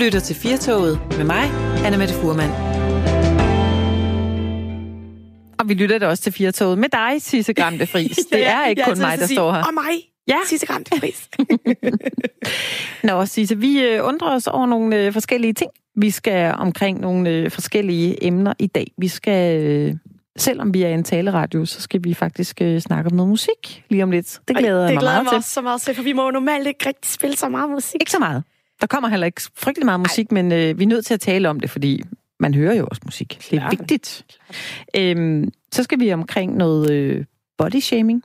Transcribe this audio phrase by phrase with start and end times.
[0.00, 1.44] lytter til Firtoget med mig,
[1.84, 2.50] Anna Mette Furman.
[5.58, 8.16] Og vi lytter da også til Firtoget med dig, Sisse Gramte Fris.
[8.32, 9.64] Det er ikke kun mig, der sige, står her.
[9.64, 10.36] Og mig, Ja.
[10.46, 11.28] Sisse Gramte Friis.
[13.08, 15.70] Nå, Sisse, vi øh, undrer os over nogle øh, forskellige ting.
[15.96, 18.92] Vi skal omkring nogle øh, forskellige emner i dag.
[18.98, 19.98] Vi skal,
[20.38, 24.02] selvom vi er en taleradio, så skal vi faktisk øh, snakke om noget musik lige
[24.02, 24.40] om lidt.
[24.48, 25.36] Det glæder Ej, jeg det mig glæder meget mig til.
[25.36, 28.00] også så meget til, for vi må jo normalt ikke rigtig spille så meget musik.
[28.00, 28.42] Ikke så meget.
[28.80, 31.48] Der kommer heller ikke frygtelig meget musik, men øh, vi er nødt til at tale
[31.48, 32.02] om det, fordi
[32.40, 33.38] man hører jo også musik.
[33.50, 33.78] Det er Klart.
[33.78, 34.24] vigtigt.
[34.96, 37.24] Øhm, så skal vi omkring noget øh,
[37.58, 38.22] body shaming.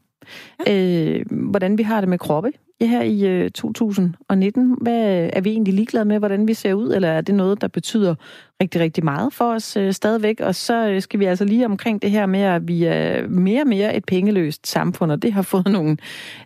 [0.68, 4.78] Øh, hvordan vi har det med kroppe her i øh, 2019.
[4.82, 7.68] Hvad er vi egentlig ligeglade med, hvordan vi ser ud, eller er det noget, der
[7.68, 8.16] betyder
[8.62, 10.40] rigtig, rigtig meget for os øh, stadigvæk?
[10.40, 13.62] Og så øh, skal vi altså lige omkring det her med, at vi er mere
[13.62, 15.92] og mere et pengeløst samfund, og det har fået nogle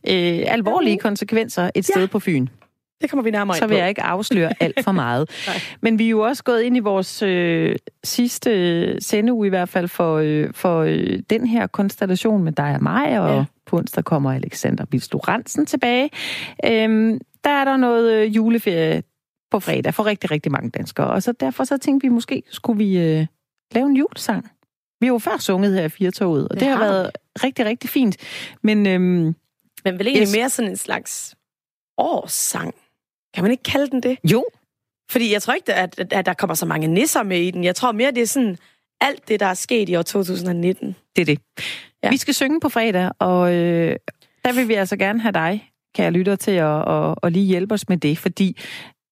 [0.07, 2.47] øh, alvorlige konsekvenser et sted på Fyn
[3.01, 3.77] Det kommer vi nærmere så vil på.
[3.79, 5.29] jeg ikke afsløre alt for meget.
[5.81, 9.69] Men vi er jo også gået ind i vores øh, sidste øh, sendeuge i hvert
[9.69, 13.45] fald for, øh, for øh, den her konstellation med dig og mig, og Ja.
[13.65, 16.09] på onsdag kommer Alexander Bilslo Ransen tilbage.
[16.65, 19.03] Øhm, der er der noget øh, juleferie
[19.51, 22.77] på fredag for rigtig, rigtig mange danskere, og så derfor så tænkte vi, måske skulle
[22.77, 23.25] vi øh,
[23.75, 24.49] lave en julesang.
[25.01, 27.11] Vi har jo før sunget her i Firtoget, og det, Det har har været
[27.43, 28.17] rigtig, rigtig fint.
[28.61, 29.35] Men øhm, Men
[29.99, 30.35] vel egentlig Yes.
[30.35, 31.35] mere sådan en slags
[31.97, 32.73] årssang.
[33.33, 34.17] Kan man ikke kalde den det?
[34.23, 34.45] jo,
[35.11, 37.63] Fordi jeg tror ikke, at, at, at der kommer så mange nisser med i den.
[37.63, 38.57] Jeg tror mere, det er sådan
[39.01, 40.95] alt det, der er sket i år 2019.
[41.15, 41.39] Det er det.
[41.59, 41.63] Ja.
[42.03, 42.09] Ja.
[42.09, 43.95] Vi skal synge på fredag, og øh,
[44.45, 47.73] der vil vi altså gerne have dig, kære lytter, til at, at, at lige hjælpe
[47.73, 48.57] os med det, fordi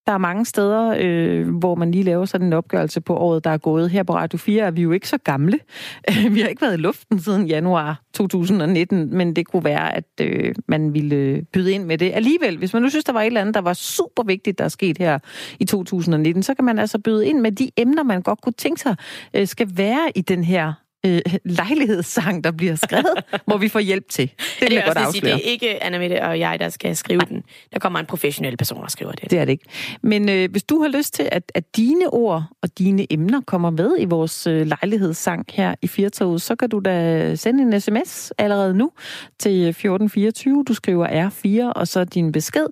[0.08, 3.50] der er mange steder, øh, hvor man lige laver sådan en opgørelse på året, der
[3.50, 3.90] er gået.
[3.90, 5.60] Her på Radio 4 er vi jo ikke så gamle.
[6.32, 10.56] vi har ikke været i luften siden januar 2019, men det kunne være, at øh,
[10.68, 12.12] man ville byde ind med det.
[12.14, 14.64] Alligevel, hvis man nu synes, der var et eller andet, der var super vigtigt, der
[14.64, 15.20] er sket her
[15.60, 18.82] i 2019, så kan man altså byde ind med de emner, man godt kunne tænke
[18.82, 18.96] sig,
[19.34, 20.73] øh, skal være i den her
[21.06, 24.32] øh, lejlighedssang, der bliver skrevet, hvor vi får hjælp til.
[24.60, 27.22] Det vil jeg godt sige, det er ikke Anna Mette og jeg, der skal skrive
[27.30, 27.44] den.
[27.74, 29.32] Der kommer en professionel person og skriver det.
[29.32, 29.66] Det er det ikke.
[30.04, 33.70] Men øh, hvis du har lyst til, at, at dine ord og dine emner kommer
[33.70, 38.32] med i vores øh, lejlighedssang her i Firtoget, så kan du da sende en sms
[38.38, 38.92] allerede nu
[39.40, 40.64] til 1424.
[40.68, 42.68] Du skriver R4 og så din besked.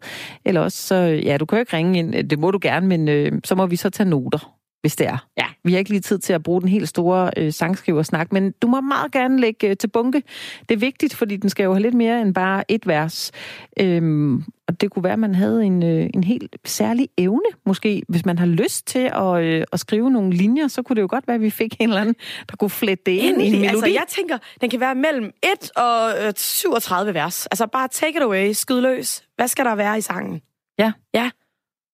[0.45, 2.29] Eller også, så, ja, du kan jo ikke ringe ind.
[2.29, 4.54] Det må du gerne, men øh, så må vi så tage noter
[4.85, 5.27] hvis det er.
[5.37, 5.45] Ja.
[5.63, 8.67] Vi har ikke lige tid til at bruge den helt store øh, sangskriversnak, men du
[8.67, 10.23] må meget gerne lægge øh, til bunke.
[10.69, 13.31] Det er vigtigt, fordi den skal jo have lidt mere end bare et vers.
[13.79, 18.01] Øhm, og det kunne være, at man havde en, øh, en helt særlig evne, måske.
[18.09, 21.07] Hvis man har lyst til at, øh, at skrive nogle linjer, så kunne det jo
[21.09, 22.15] godt være, at vi fik en eller anden,
[22.49, 23.59] der kunne flette det ind i en Endelig.
[23.59, 23.67] melodi.
[23.67, 25.31] Altså, jeg tænker, den kan være mellem
[25.63, 27.45] 1 og øh, 37 vers.
[27.45, 29.23] Altså, bare take it away, skyd løs.
[29.35, 30.41] Hvad skal der være i sangen?
[30.79, 30.91] Ja.
[31.13, 31.29] Ja.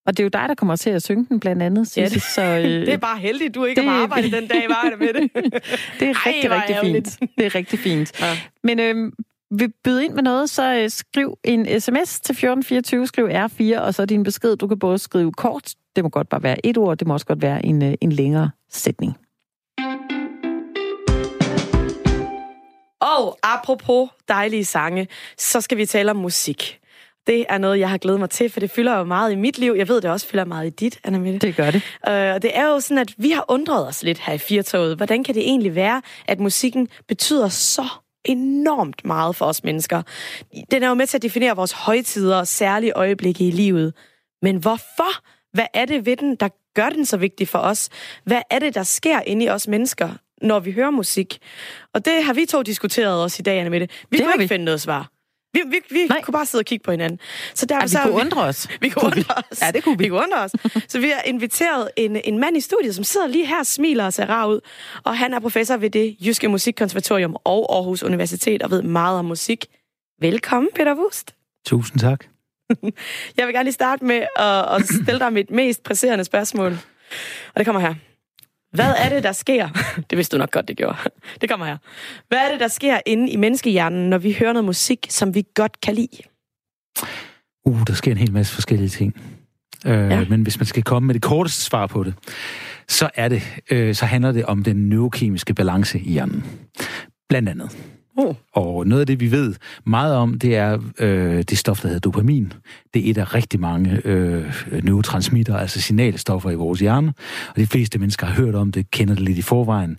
[0.05, 2.15] Og det er jo dig, der kommer til at synge den blandt andet, Ja, Sisse,
[2.15, 4.89] det- så, øh, Det er bare heldigt, du ikke det- har arbejdet den dag, var
[4.89, 5.29] det med det.
[5.99, 7.17] Det er Ej, rigtig, hvor rigtig ærgerligt.
[7.19, 7.31] fint.
[7.37, 8.21] Det er rigtig fint.
[8.21, 8.37] Ja.
[8.63, 9.11] Men øh,
[9.59, 13.93] vil byde ind med noget, så øh, skriv en sms til 1424, skriv R4, og
[13.93, 14.55] så din besked.
[14.55, 17.25] Du kan både skrive kort, det må godt bare være et ord, det må også
[17.25, 19.13] godt være en, øh, en længere sætning.
[23.01, 25.07] Og apropos dejlige sange,
[25.37, 26.79] så skal vi tale om musik.
[27.27, 29.57] Det er noget, jeg har glædet mig til, for det fylder jo meget i mit
[29.57, 29.73] liv.
[29.77, 31.47] Jeg ved, det også fylder meget i dit, Anna Mette.
[31.47, 31.81] Det gør det.
[32.09, 34.97] Øh, og det er jo sådan, at vi har undret os lidt her i Firtoget.
[34.97, 37.85] Hvordan kan det egentlig være, at musikken betyder så
[38.25, 40.01] enormt meget for os mennesker?
[40.71, 43.93] Den er jo med til at definere vores højtider og særlige øjeblikke i livet.
[44.41, 45.23] Men hvorfor?
[45.53, 47.89] Hvad er det ved den, der gør den så vigtig for os?
[48.23, 50.09] Hvad er det, der sker inde i os mennesker,
[50.41, 51.39] når vi hører musik?
[51.93, 53.87] Og det har vi to diskuteret også i dag, Anna Mette.
[54.09, 54.47] Vi Det har ikke vi.
[54.47, 55.11] finde noget svar.
[55.53, 56.21] Vi, vi, vi Nej.
[56.21, 57.19] kunne bare sidde og kigge på hinanden.
[57.53, 58.67] Så derfor Ja, vi så kunne undre os.
[58.81, 59.61] vi kunne undre os.
[59.61, 60.03] Ja, det kunne vi.
[60.03, 60.51] Vi kunne undre os.
[60.87, 64.05] Så vi har inviteret en, en mand i studiet, som sidder lige her og smiler
[64.05, 64.59] og ser rar ud.
[65.03, 69.25] Og han er professor ved det Jyske Musikkonservatorium og Aarhus Universitet og ved meget om
[69.25, 69.65] musik.
[70.21, 71.35] Velkommen, Peter Wust.
[71.65, 72.25] Tusind tak.
[73.37, 76.71] Jeg vil gerne lige starte med at, at stille dig mit mest presserende spørgsmål.
[77.53, 77.95] Og det kommer her.
[78.71, 79.69] Hvad er det, der sker?
[80.09, 80.97] Det vidste du nok godt, det gjorde.
[81.41, 81.77] Det kommer her.
[82.27, 85.43] Hvad er det, der sker inde i menneskehjernen, når vi hører noget musik, som vi
[85.55, 86.17] godt kan lide?
[87.65, 89.21] Uh, der sker en hel masse forskellige ting.
[89.85, 90.25] Øh, Ja.
[90.29, 92.13] Men hvis man skal komme med det korteste svar på det,
[92.87, 96.45] så er det, øh, så handler det om den neurokemiske balance i hjernen.
[97.29, 97.77] Blandt andet.
[98.17, 98.35] Oh.
[98.53, 99.55] Og noget af det, vi ved
[99.85, 102.53] meget om, det er øh, det stof, der hedder dopamin.
[102.93, 104.53] Det er et af rigtig mange øh,
[104.83, 107.13] neurotransmitter, altså signalstoffer i vores hjerne.
[107.49, 109.97] Og de fleste mennesker har hørt om det, kender det lidt i forvejen.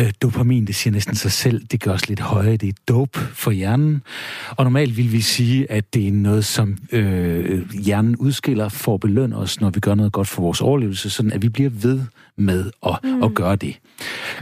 [0.00, 3.20] Øh, dopamin, det siger næsten sig selv, det gør os lidt højere, det er dope
[3.20, 4.02] for hjernen.
[4.50, 9.00] Og normalt vil vi sige, at det er noget, som øh, hjernen udskiller for at
[9.00, 12.00] belønne os, når vi gør noget godt for vores overlevelse, sådan at vi bliver ved
[12.36, 13.22] med at, mm.
[13.22, 13.78] at gøre det.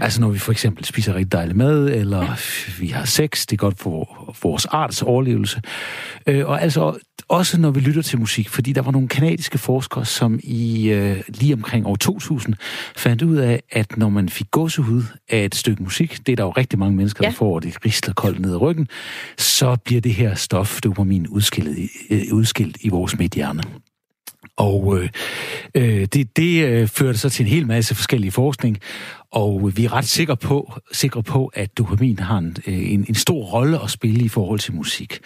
[0.00, 2.26] Altså når vi for eksempel spiser rigtig dejlig mad, eller
[2.80, 5.62] vi har sex, det er godt for, for vores arts overlevelse.
[6.26, 6.98] Øh, og altså
[7.28, 11.22] også når vi lytter til musik, fordi der var nogle kanadiske forskere, som i øh,
[11.28, 12.54] lige omkring år 2000
[12.96, 16.44] fandt ud af, at når man fik gåsehud af et stykke musik, det er der
[16.44, 17.30] jo rigtig mange mennesker, ja.
[17.30, 18.88] der får, og det risler koldt ned ad ryggen,
[19.38, 23.62] så bliver det her stof, dopamin, udskilt, øh, udskilt i vores midthjerne.
[24.56, 25.08] Og øh,
[25.74, 28.78] øh, det, det øh, førte så til en hel masse forskellige forskning,
[29.32, 33.14] og vi er ret sikre på, sikre på at dopamin har en, øh, en, en
[33.14, 35.18] stor rolle at spille i forhold til musik.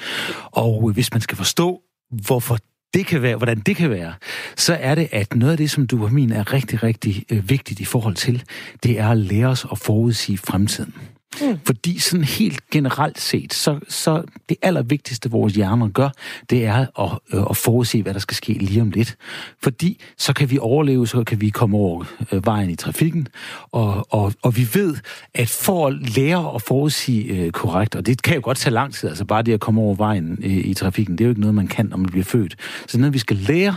[0.45, 1.81] Og hvis man skal forstå,
[2.11, 2.59] hvorfor
[2.95, 4.15] det kan være, hvordan det kan være,
[4.57, 7.85] så er det, at noget af det, som dopamin er rigtig, rigtig øh, vigtigt i
[7.85, 8.43] forhold til,
[8.83, 10.95] det er at lære os at forudsige fremtiden.
[11.41, 11.59] Mm.
[11.65, 16.09] Fordi sådan helt generelt set, så, så det allervigtigste, vores hjerner gør,
[16.51, 19.17] det er at, øh, at forudse, hvad der skal ske lige om lidt.
[19.63, 23.29] Fordi så kan vi overleve, så kan vi komme over øh, vejen i trafikken,
[23.73, 24.97] og, og, og vi ved,
[25.35, 28.95] at for at lære at forudsige øh, korrekt, og det kan jo godt tage lang
[28.95, 31.41] tid, altså bare det at komme over vejen øh, i trafikken, det er jo ikke
[31.41, 32.57] noget, man kan, når man bliver født.
[32.61, 33.77] Så det er noget, vi skal lære,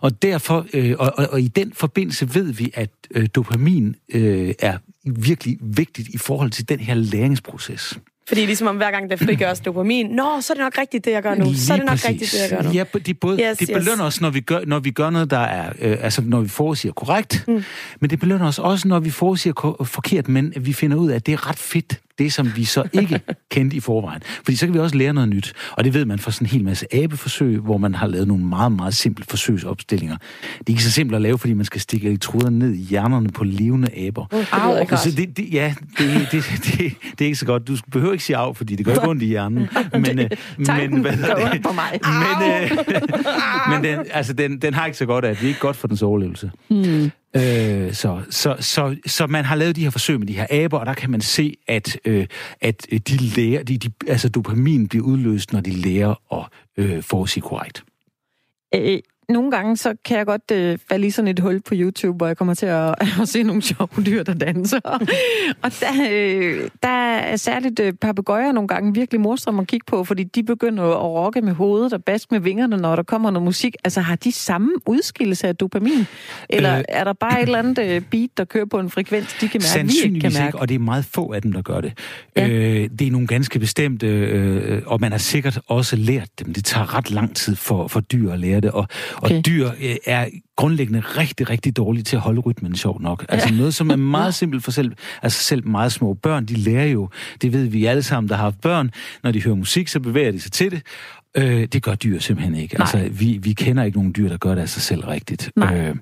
[0.00, 4.54] og derfor, øh, og, og, og i den forbindelse ved vi, at øh, dopamin øh,
[4.58, 7.98] er virkelig vigtigt i forhold til den her læringsproces.
[8.28, 11.10] Fordi ligesom om hver gang der frigøres dopamin, nå, så er det nok rigtigt, det
[11.10, 11.44] jeg gør nu.
[11.44, 12.08] Lige så er det nok præcis.
[12.08, 12.70] rigtigt, det jeg gør nu.
[12.70, 14.14] Ja, de, både, yes, det belønner yes.
[14.14, 16.92] os, når vi gør, når vi gør noget, der er, øh, altså når vi forudsiger
[16.92, 17.64] korrekt, mm.
[18.00, 21.26] men det belønner os også, når vi forudsiger forkert, men vi finder ud af, at
[21.26, 23.20] det er ret fedt, det, som vi så ikke
[23.50, 24.22] kendte i forvejen.
[24.24, 25.52] Fordi så kan vi også lære noget nyt.
[25.72, 28.44] Og det ved man fra sådan en hel masse abeforsøg, hvor man har lavet nogle
[28.44, 30.16] meget, meget simple forsøgsopstillinger.
[30.58, 33.28] Det er ikke så simpelt at lave, fordi man skal stikke elektroder ned i hjernerne
[33.28, 34.26] på levende aber.
[34.32, 37.68] Uh, det så det, det, ja, det, det, det, det, er ikke så godt.
[37.68, 39.68] Du behøver ikke sige af, fordi det gør ikke ondt i hjernen.
[39.92, 41.62] Men, det, øh, men, hvad gør det?
[41.62, 42.00] på mig.
[42.04, 42.70] Men, øh,
[43.70, 45.88] men den, altså, den, den har ikke så godt af, det er ikke godt for
[45.88, 46.50] dens overlevelse.
[46.68, 47.10] Hmm.
[47.36, 50.78] Øh, så, så, så, så man har lavet de her forsøg med de her aber,
[50.78, 52.26] og der kan man se, at, øh,
[52.60, 56.44] at øh, de lærer, de, de, altså dopamin bliver udløst, når de lærer at
[56.76, 57.84] øh, forudsige korrekt.
[58.74, 58.98] Øh,
[59.28, 62.26] nogle gange, så kan jeg godt øh, falde i sådan et hul på YouTube, hvor
[62.26, 64.80] jeg kommer til at, at se nogle sjove dyr, der danser.
[65.62, 70.04] og der, øh, der er særligt øh, papegøjer nogle gange virkelig morsomme at kigge på,
[70.04, 73.44] fordi de begynder at rokke med hovedet og baske med vingerne, når der kommer noget
[73.44, 73.74] musik.
[73.84, 76.06] Altså, har de samme udskillelse af dopamin?
[76.50, 79.36] Eller øh, er der bare et eller andet øh, beat, der kører på en frekvens,
[79.40, 80.46] de kan mærke, vi ikke kan mærke?
[80.46, 81.92] Ikke, og det er meget få af dem, der gør det.
[82.36, 82.48] Ja.
[82.48, 86.52] Øh, det er nogle ganske bestemte, øh, og man har sikkert også lært dem.
[86.52, 88.88] Det tager ret lang tid for, for dyr at lære det, og
[89.22, 89.38] Okay.
[89.38, 90.26] Og dyr øh, er
[90.56, 93.26] grundlæggende rigtig, rigtig dårlige til at holde rytmen, sjov nok.
[93.28, 94.92] Altså noget, som er meget simpelt for selv,
[95.22, 97.08] altså selv meget små børn, de lærer jo,
[97.42, 98.90] det ved vi alle sammen, der har haft børn,
[99.22, 100.82] når de hører musik, så bevæger de sig til det,
[101.36, 102.74] Øh, det gør dyr simpelthen ikke.
[102.74, 102.88] Nej.
[102.94, 105.50] Altså, vi, vi kender ikke nogen dyr, der gør det af sig selv rigtigt.
[105.58, 105.96] Øh,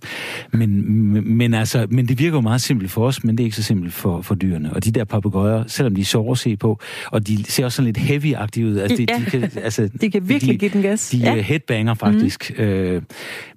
[0.53, 3.57] men, men, altså, men det virker jo meget simpelt for os, men det er ikke
[3.57, 4.73] så simpelt for, for dyrene.
[4.73, 7.77] Og de der papegøjer, selvom de er sjove at se på, og de ser også
[7.77, 8.77] sådan lidt heavy-agtige ud.
[8.77, 9.19] Altså, de, ja.
[9.19, 11.09] de, kan, altså, de kan virkelig de, give den gas.
[11.11, 11.41] De ja.
[11.41, 12.53] headbanger faktisk.
[12.59, 12.65] Mm.
[12.65, 13.03] Øh,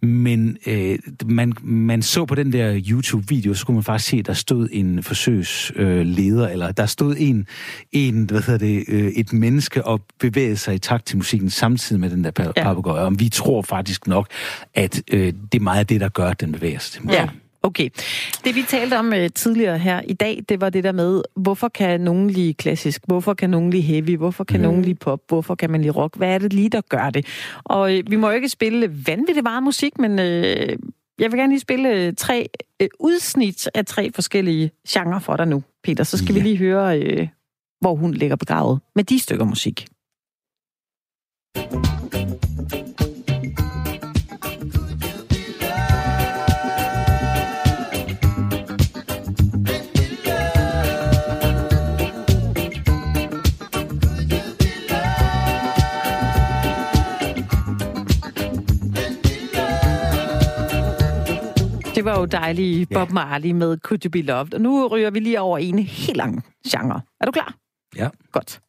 [0.01, 4.27] men øh, man, man så på den der YouTube-video, så kunne man faktisk se, at
[4.27, 7.47] der stod en forsøgsleder, øh, eller der stod en,
[7.91, 11.99] en hvad hedder det, øh, et menneske og bevægede sig i takt til musikken samtidig
[11.99, 12.63] med den der pa- ja.
[12.63, 13.01] papegøje.
[13.01, 14.27] Og vi tror faktisk nok,
[14.73, 17.19] at øh, det er meget af det, der gør, at den bevæger sig til musik.
[17.19, 17.29] Ja.
[17.63, 17.89] Okay.
[18.45, 21.67] Det vi talte om uh, tidligere her i dag, det var det der med, hvorfor
[21.67, 23.01] kan nogen lide klassisk?
[23.07, 24.17] Hvorfor kan nogen lide heavy?
[24.17, 24.63] Hvorfor kan mm.
[24.63, 25.19] nogen lide pop?
[25.27, 26.17] Hvorfor kan man lide rock?
[26.17, 27.25] Hvad er det lige, der gør det?
[27.63, 30.25] Og uh, vi må jo ikke spille vanvittigt meget musik, men uh,
[31.19, 32.49] jeg vil gerne lige spille tre
[32.83, 36.03] uh, udsnit af tre forskellige genrer for dig nu, Peter.
[36.03, 36.41] Så skal ja.
[36.41, 37.27] vi lige høre, uh,
[37.81, 39.85] hvor hun ligger begravet med de stykker musik.
[61.99, 64.53] Det var jo dejligt Bob Marley med Could You Be Loved.
[64.53, 67.01] Og nu ryger vi lige over en helt lang genre.
[67.21, 67.53] Er du klar?
[67.95, 68.09] Ja.
[68.31, 68.61] Godt.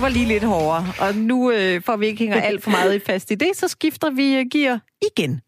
[0.00, 0.86] Det var lige lidt hårdere.
[1.00, 3.68] Og nu, øh, for vi ikke hænger alt for meget i fast i det, så
[3.68, 4.80] skifter vi øh, gear
[5.12, 5.40] igen.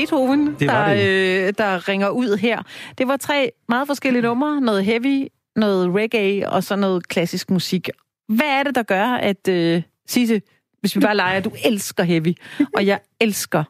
[0.00, 1.46] Beethoven, Det der, det.
[1.48, 2.62] Øh, der ringer ud her.
[2.98, 4.60] Det var tre meget forskellige numre.
[4.60, 5.26] Noget heavy,
[5.56, 7.88] noget reggae og så noget klassisk musik.
[8.28, 9.48] Hvad er det, der gør, at...
[9.48, 10.42] Øh, Sisse,
[10.80, 12.34] hvis vi bare leger, du elsker heavy,
[12.76, 13.64] og jeg elsker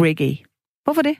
[0.00, 0.38] reggae.
[0.84, 1.16] Hvorfor det?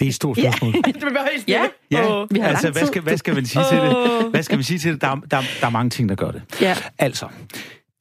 [0.00, 0.72] Det er et stort spørgsmål.
[0.86, 1.68] det bliver helt Ja.
[1.90, 2.28] Ja, Åh.
[2.30, 4.30] Vi har altså, hvad skal, hvad skal man sige til det?
[4.30, 5.00] Hvad skal man sige til det?
[5.00, 6.42] Der, er- der, er- der er mange ting, der gør det.
[6.60, 6.76] Ja.
[6.98, 7.28] Altså,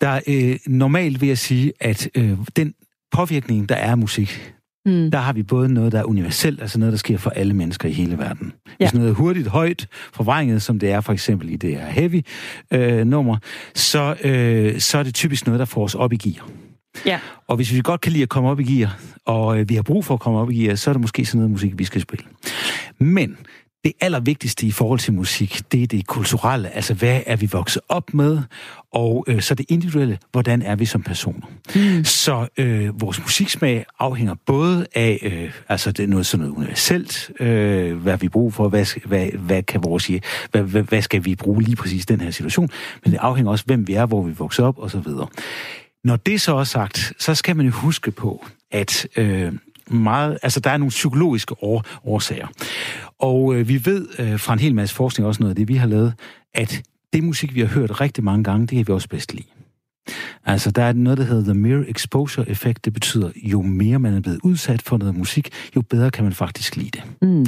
[0.01, 2.73] der er, øh, normalt vil jeg sige, at øh, den
[3.11, 4.53] påvirkning, der er af musik,
[4.85, 5.11] Hmm.
[5.11, 7.89] der har vi både noget, der er universelt, altså noget, der sker for alle mennesker
[7.89, 8.53] i hele verden.
[8.65, 8.89] Hvis Ja.
[8.93, 12.21] noget er hurtigt, højt, forvrænget, som det er for eksempel i det her heavy
[12.73, 13.37] øh, nummer,
[13.75, 16.49] så, øh, så er det typisk noget, der får os op i gear.
[17.05, 17.19] Ja.
[17.47, 19.81] Og hvis vi godt kan lide at komme op i gear, og øh, vi har
[19.83, 21.83] brug for at komme op i gear, så er det måske sådan noget musik, vi
[21.83, 22.25] skal spille.
[22.99, 23.37] Men
[23.83, 26.69] det allervigtigste i forhold til musik, det er det kulturelle.
[26.69, 28.39] Altså, hvad er vi vokset op med?
[28.93, 31.47] Og øh, så det individuelle, hvordan er vi som personer?
[31.75, 32.03] Mm.
[32.03, 37.31] Så øh, vores musiksmag afhænger både af, øh, altså det er noget sådan noget universelt,
[37.39, 40.07] øh, hvad vi bruger for, hvad, hvad, hvad kan vores,
[40.51, 42.69] hvad, hvad, hvad skal vi bruge lige præcis i den her situation?
[43.03, 45.27] Men det afhænger også, hvem vi er, hvor vi vokser op, og så videre.
[46.03, 49.53] Når det så er sagt, så skal man jo huske på, at øh,
[49.87, 52.47] meget, altså der er nogle psykologiske år, årsager.
[53.21, 55.75] Og øh, vi ved øh, fra en hel masse forskning, også noget af det, vi
[55.75, 56.13] har lavet,
[56.53, 59.47] at det musik, vi har hørt rigtig mange gange, det kan vi også bedst lide.
[60.45, 62.85] Altså, der er noget, der hedder The Mere Exposure Effect.
[62.85, 66.33] Det betyder, jo mere man er blevet udsat for noget musik, jo bedre kan man
[66.33, 67.03] faktisk lide det.
[67.21, 67.45] Mm.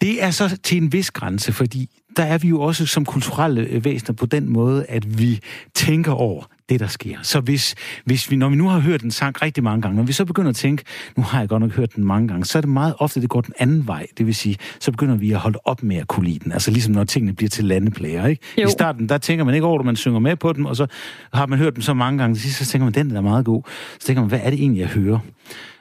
[0.00, 3.60] Det er så til en vis grænse, fordi der er vi jo også som kulturelle
[3.60, 5.40] øh, væsener på den måde, at vi
[5.74, 7.18] tænker over det, der sker.
[7.22, 10.02] Så hvis, hvis vi, når vi nu har hørt en sang rigtig mange gange, når
[10.02, 10.84] vi så begynder at tænke,
[11.16, 13.28] nu har jeg godt nok hørt den mange gange, så er det meget ofte, det
[13.28, 14.06] går den anden vej.
[14.18, 16.52] Det vil sige, så begynder vi at holde op med at kunne lide den.
[16.52, 18.42] Altså ligesom når tingene bliver til landeplager, ikke?
[18.58, 18.66] Jo.
[18.66, 20.86] I starten, der tænker man ikke over det, man synger med på dem, og så
[21.32, 23.62] har man hørt dem så mange gange, sidst, så tænker man, den er meget god.
[24.00, 25.18] Så tænker man, hvad er det egentlig, jeg hører?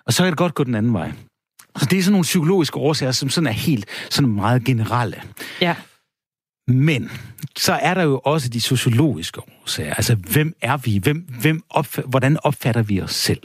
[0.06, 1.12] Og så kan det godt gå den anden vej.
[1.78, 5.22] Så det er sådan nogle psykologiske årsager, som sådan er helt sådan meget generelle.
[5.62, 5.76] Ja.
[6.68, 7.10] Men
[7.58, 9.94] så er der jo også de sociologiske årsager.
[9.94, 10.98] Altså, hvem er vi?
[10.98, 13.42] Hvem, hvem opf- hvordan opfatter vi os selv?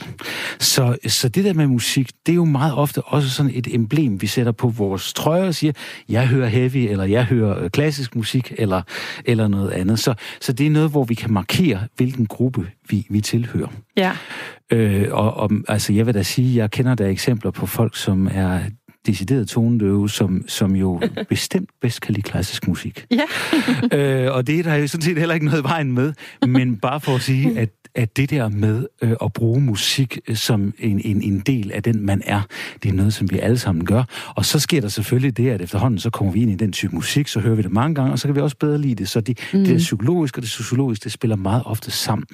[0.59, 4.23] Så, så det der med musik, det er jo meget ofte også sådan et emblem,
[4.23, 5.73] vi sætter på vores trøje og siger,
[6.09, 8.83] jeg hører heavy, eller jeg hører øh, klassisk musik, eller,
[9.25, 9.99] eller noget andet.
[9.99, 13.69] Så, så det er noget, hvor vi kan markere, hvilken gruppe vi, vi tilhører.
[13.97, 14.13] Ja.
[14.73, 18.29] Øh, og, og altså, jeg vil da sige, jeg kender der eksempler på folk, som
[18.33, 18.61] er
[19.07, 23.07] decideret tonedøve, som, som jo bestemt bedst kan lide klassisk musik.
[23.11, 23.25] Ja.
[24.27, 26.13] øh, og det er der jo sådan set heller ikke noget vejen med,
[26.47, 30.75] men bare for at sige, at, at det der med øh, at bruge musik som
[30.79, 32.41] en, en, en del af den, man er,
[32.83, 34.33] det er noget, som vi alle sammen gør.
[34.37, 36.95] Og så sker der selvfølgelig det, at efterhånden så kommer vi ind i den type
[36.95, 39.09] musik, så hører vi det mange gange, og så kan vi også bedre lide det.
[39.09, 39.65] Så de, mm.
[39.65, 42.27] det psykologiske og det sociologiske, det spiller meget ofte sammen.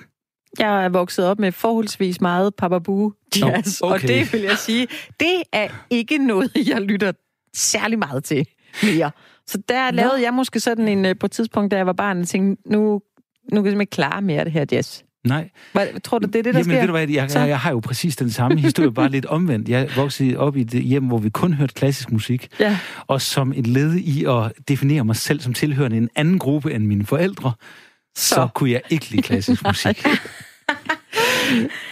[0.58, 4.08] Jeg er vokset op med forholdsvis meget Papa Boo jazz, Nå, og okay.
[4.08, 4.86] det vil jeg sige,
[5.20, 7.12] det er ikke noget, jeg lytter
[7.56, 8.46] særlig meget til
[8.82, 9.10] mere.
[9.46, 12.20] Så der lavede jeg måske sådan en, øh, på et tidspunkt, da jeg var barn,
[12.20, 13.00] og tænkte, nu, nu kan
[13.54, 15.00] jeg simpelthen ikke klare mere af det her jazz.
[15.24, 16.78] Nej, Hvad, tror du, det er det, der Jamen, sker?
[16.80, 19.68] ved du hvad, jeg, jeg, jeg har jo præcis den samme historie, bare lidt omvendt.
[19.68, 22.78] Jeg voksede op i et hjem, hvor vi kun hørte klassisk musik, Ja.
[23.06, 26.86] og som et led i at definere mig selv som tilhørende en anden gruppe end
[26.86, 27.52] mine forældre,
[28.16, 28.34] Så.
[28.34, 30.06] så kunne jeg ikke lide klassisk musik.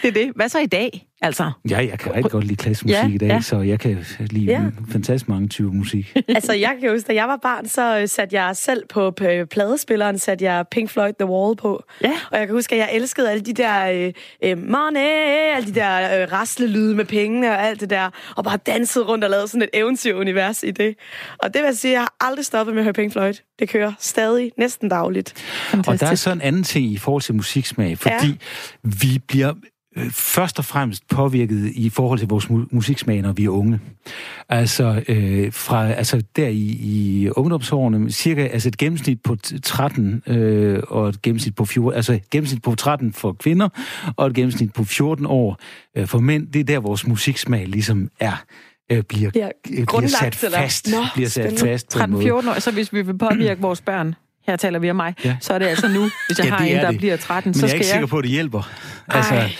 [0.01, 0.31] Det er det.
[0.35, 1.05] Hvad så i dag?
[1.25, 3.41] Altså, Ja, jeg kan rigtig godt lide klassisk Ja, musik i dag, ja.
[3.41, 4.51] så jeg kan lide Ja.
[4.61, 4.69] ja.
[4.91, 6.13] fantastisk mange typer musik.
[6.27, 9.45] altså, jeg kan huske, da jeg var barn, så øh, satte jeg selv på p-
[9.45, 11.83] pladespilleren, satte jeg Pink Floyd The Wall på.
[12.03, 12.11] Ja.
[12.31, 14.13] Og jeg kan huske, at jeg elskede alle de der øh,
[14.43, 18.57] øh, money, alle de der øh, raslelyde med pengene og alt det der, og bare
[18.57, 20.95] dansede rundt og lavede sådan et eventyrunivers i det.
[21.39, 23.33] Og det vil jeg sige, jeg har aldrig stoppet med at høre Pink Floyd.
[23.59, 25.33] Det kører stadig, næsten dagligt.
[25.71, 26.23] Og der er fantastisk.
[26.23, 28.33] så en anden ting i forhold til musiksmag, fordi ja.
[28.83, 29.53] vi bliver
[29.95, 33.79] øh, først og fremmest påvirket i forhold til vores mu- musiksmag, når vi er unge.
[34.49, 40.23] Altså, øh, fra, altså der i, i ungdomsårene, cirka altså et gennemsnit på t- 13
[40.27, 43.69] øh, og et gennemsnit på 14, altså et gennemsnit på 13 for kvinder
[44.17, 45.57] og et gennemsnit på 14 år
[45.97, 46.47] øh, for mænd.
[46.47, 48.43] Det er der, vores musiksmag ligesom er
[48.91, 50.57] øh, bliver, bliver grundlagt, sat eller?
[50.57, 50.87] fast.
[50.91, 51.61] Nå, bliver sat spændende.
[51.71, 52.25] fast på en måde.
[52.29, 54.15] 13-14 år, så hvis vi vil påvirke vores børn,
[54.47, 55.37] her taler vi om mig, Ja.
[55.41, 56.97] så er det altså nu, hvis jeg Ja, har en, er der det.
[56.97, 57.93] bliver 13, Men så jeg er skal ikke jeg...
[57.93, 58.69] sikker på, at det hjælper.
[59.07, 59.51] Altså, Ej,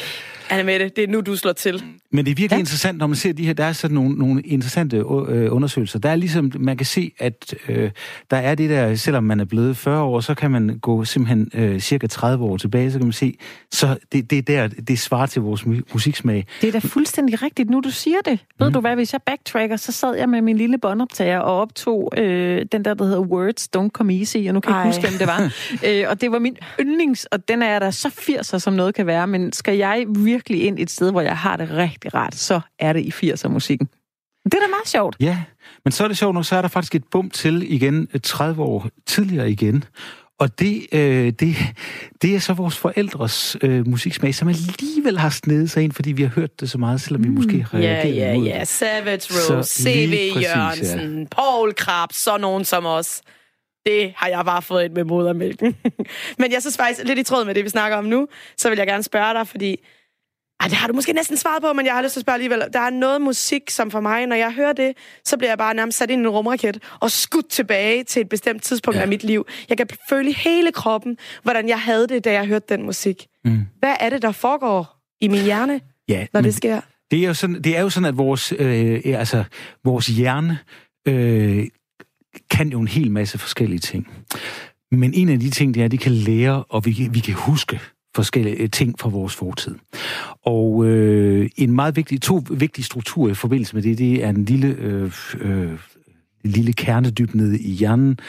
[0.50, 1.84] Anna Mette, det er nu, du slår til.
[2.15, 2.60] Men det er virkelig ja.
[2.60, 6.00] interessant, når man ser de her, der er sådan nogle, nogle interessante øh, undersøgelser.
[6.00, 7.91] Der er ligesom, man kan se, at øh,
[8.31, 11.51] der er det der, selvom man er blevet 40 år, så kan man gå simpelthen
[11.53, 13.38] øh, cirka 30 år tilbage, så kan man se,
[13.72, 16.45] så det, det er der, det svarer til vores musiksmag.
[16.62, 18.39] Det er da fuldstændig rigtigt, nu du siger det.
[18.60, 18.65] Mm.
[18.65, 22.13] Ved du hvad, hvis jeg backtracker, så sad jeg med min lille båndoptager og optog
[22.17, 25.10] øh, den der, der hedder Words Don't Come Easy, og nu kan jeg ikke huske,
[25.10, 25.53] hvem det var.
[25.88, 29.07] øh, og det var min yndlings, og den er der så 80'er, som noget kan
[29.07, 32.59] være, men skal jeg virkelig ind et sted, hvor jeg har det rigtig rart, så
[32.79, 33.88] er det i 80'er-musikken.
[34.45, 35.15] Det er da meget sjovt.
[35.19, 35.43] Ja,
[35.85, 38.63] men så er det sjovt nok, så er der faktisk et bump til igen 30
[38.63, 39.83] år tidligere igen.
[40.39, 41.55] Og det, øh, det,
[42.21, 46.21] det er så vores forældres øh, musiksmag, som alligevel har snedet sig ind, fordi vi
[46.21, 48.63] har hørt det så meget, selvom vi måske har reageret Ja, ja, ja.
[48.63, 50.41] Savage Rose, C.V.
[50.41, 51.27] Jørgensen, ja.
[51.31, 53.21] Paul Krabs, så nogen som os.
[53.85, 55.75] Det har jeg bare fået ind med modermælken.
[56.39, 58.77] Men jeg synes faktisk, lidt i tråd med det, vi snakker om nu, så vil
[58.77, 59.77] jeg gerne spørge dig, fordi
[60.59, 62.35] ej, det har du måske næsten svaret på, men jeg har lyst til at spørge
[62.35, 62.63] alligevel.
[62.74, 64.93] Der er noget musik, som for mig, når jeg hører det,
[65.25, 68.29] så bliver jeg bare nærmest sat ind i en rumraket og skudt tilbage til et
[68.29, 69.01] bestemt tidspunkt ja.
[69.01, 69.47] af mit liv.
[69.69, 73.27] Jeg kan føle hele kroppen, hvordan jeg havde det, da jeg hørte den musik.
[73.45, 73.65] Mm.
[73.79, 76.81] Hvad er det, der foregår i min hjerne, ja, når det sker?
[77.12, 79.43] Det er jo sådan, det er jo sådan at vores, øh, altså,
[79.83, 80.59] vores hjerne
[81.07, 81.67] øh,
[82.51, 84.07] kan jo en hel masse forskellige ting.
[84.91, 87.33] Men en af de ting, det er, at de kan lære, og vi, vi kan
[87.33, 87.79] huske
[88.15, 89.75] forskellige øh, ting fra vores fortid.
[90.45, 94.45] Og øh, en meget vigtig, to vigtige strukturer i forbindelse med det, det er en
[94.45, 95.79] lille, øh, øh,
[96.43, 98.19] lille kernedyb nede i hjernen,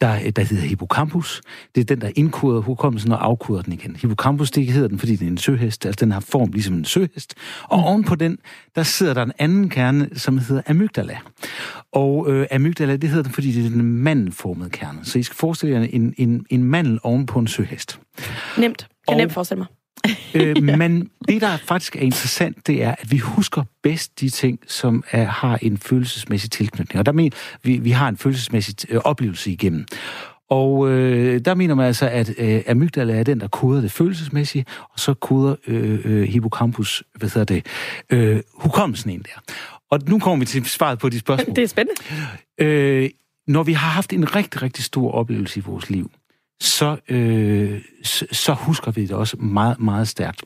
[0.00, 1.42] der, øh, der hedder hippocampus.
[1.74, 3.96] Det er den, der indkoder hukommelsen og afkoder den igen.
[3.96, 6.84] Hippocampus, det hedder den, fordi det er en søhest, altså den har form ligesom en
[6.84, 7.34] søhest.
[7.62, 8.38] Og oven ovenpå den,
[8.74, 11.18] der sidder der en anden kerne, som hedder amygdala.
[11.92, 14.98] Og øh, amygdala, det hedder den, fordi det er den mandelformede kerne.
[15.02, 18.00] Så I skal forestille jer en, en, en mandel ovenpå en søhest.
[18.58, 18.88] Nemt.
[19.08, 19.66] Kan og, nemt forestille mig.
[20.34, 24.58] øh, men det, der faktisk er interessant, det er, at vi husker bedst de ting,
[24.66, 26.98] som er, har en følelsesmæssig tilknytning.
[26.98, 29.86] Og der mener vi, vi har en følelsesmæssig øh, oplevelse igennem.
[30.50, 34.64] Og øh, der mener man altså, at øh, amygdala er den, der koder det følelsesmæssige,
[34.92, 37.66] og så koder øh, øh, hippocampus, hvad hedder det,
[38.10, 39.54] øh, hukommelsen ind der.
[39.90, 41.54] Og nu kommer vi til svaret på de spørgsmål.
[41.56, 42.02] Det er spændende.
[42.58, 43.10] Øh,
[43.46, 46.10] når vi har haft en rigtig, rigtig stor oplevelse i vores liv,
[46.60, 47.80] så, øh,
[48.32, 50.42] så husker vi det også meget, meget stærkt.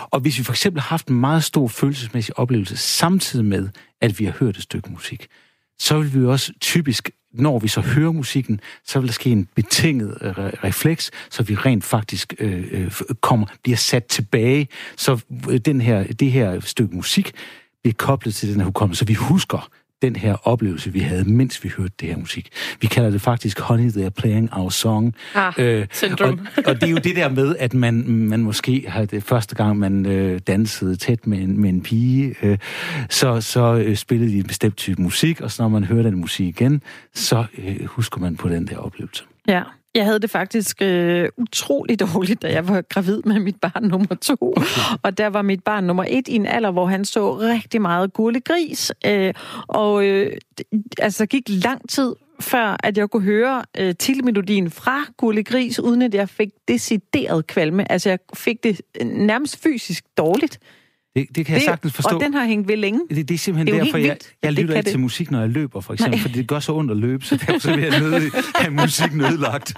[0.00, 3.68] Og hvis vi for eksempel har haft en meget stor følelsesmæssig oplevelse samtidig med,
[4.00, 5.26] at vi har hørt et stykke musik,
[5.78, 9.48] så vil vi også typisk, når vi så hører musikken, så vil der ske en
[9.54, 15.58] betinget øh, refleks, så vi rent faktisk øh, øh, kommer, bliver sat tilbage, så øh,
[15.58, 17.32] den her, det her stykke musik
[17.82, 19.70] bliver koblet til den her hukommelse, så vi husker
[20.04, 22.48] den her oplevelse, vi havde, mens vi hørte det her musik.
[22.80, 25.14] Vi kalder det faktisk Honey, They're Playing Our Song.
[25.34, 26.46] Ah, øh, syndrom.
[26.56, 29.54] og, og det er jo det der med, at man, man måske har det første
[29.54, 32.58] gang, man øh, dansede tæt med en, med en pige, øh,
[33.10, 36.14] så, så øh, spillede de en bestemt type musik, og så når man hører den
[36.14, 36.82] musik igen,
[37.14, 39.24] så øh, husker man på den der oplevelse.
[39.48, 39.62] Ja.
[39.94, 44.14] Jeg havde det faktisk øh, utrolig dårligt, da jeg var gravid med mit barn nummer
[44.14, 44.36] to.
[44.40, 44.66] Okay.
[45.02, 48.12] Og der var mit barn nummer et i en alder, hvor han så rigtig meget
[48.12, 48.92] gurle gris.
[49.06, 49.34] Øh,
[49.68, 50.32] og øh,
[50.98, 56.02] altså gik lang tid før, at jeg kunne høre øh, titelmelodien fra Gurle Gris, uden
[56.02, 57.92] at jeg fik decideret kvalme.
[57.92, 60.58] Altså, jeg fik det øh, nærmest fysisk dårligt.
[61.16, 62.14] Det, det kan det, jeg sagtens forstå.
[62.16, 63.00] Og den har hængt ved længe.
[63.10, 65.48] Det, det er simpelthen det er derfor, jeg, jeg lytter ikke til musik, når jeg
[65.48, 66.22] løber, for eksempel, Nej.
[66.22, 69.74] fordi det gør så ondt at løbe, så derfor vil jeg nødig have musikken ødelagt.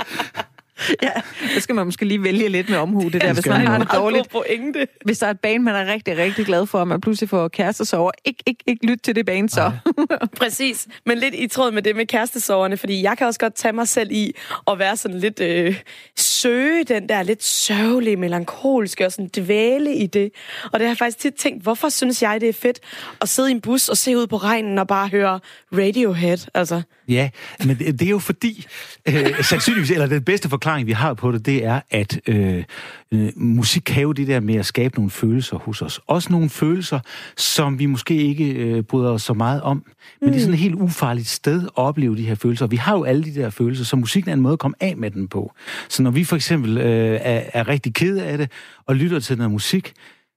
[1.03, 1.11] ja,
[1.55, 3.89] så skal man måske lige vælge lidt med omhu, det der, hvis man har det
[3.93, 4.31] dårligt.
[4.31, 4.89] Pointe.
[5.05, 7.49] Hvis der er et band, man er rigtig, rigtig glad for, og man pludselig får
[7.49, 9.73] kærestesover, ikke, ikke, ikke lyt til det band så.
[10.41, 13.73] Præcis, men lidt i tråd med det med kærestesoverne, fordi jeg kan også godt tage
[13.73, 14.35] mig selv i
[14.71, 15.83] at være sådan lidt øh,
[16.17, 20.31] søge den der lidt sørgelige, melankolske og sådan dvæle i det.
[20.73, 22.81] Og det har jeg faktisk tit tænkt, hvorfor synes jeg, det er fedt
[23.21, 25.41] at sidde i en bus og se ud på regnen og bare høre
[25.73, 26.83] Radiohead, altså.
[27.09, 27.31] Ja,
[27.65, 28.67] men det er jo fordi,
[29.09, 32.65] øh, sandsynligvis, eller den bedste forklaring, vi har på det, det er, at øh,
[33.13, 36.01] øh, musik kan jo det der med at skabe nogle følelser hos os.
[36.07, 37.01] Også nogle følelser,
[37.37, 39.77] som vi måske ikke øh, bryder os så meget om.
[39.77, 40.33] Men mm.
[40.33, 42.67] det er sådan et helt ufarligt sted at opleve de her følelser.
[42.67, 44.97] Vi har jo alle de der følelser, så musikken er en måde at komme af
[44.97, 45.53] med den på.
[45.89, 48.51] Så når vi for eksempel øh, er, er rigtig kede af det,
[48.87, 49.93] og lytter til noget musik,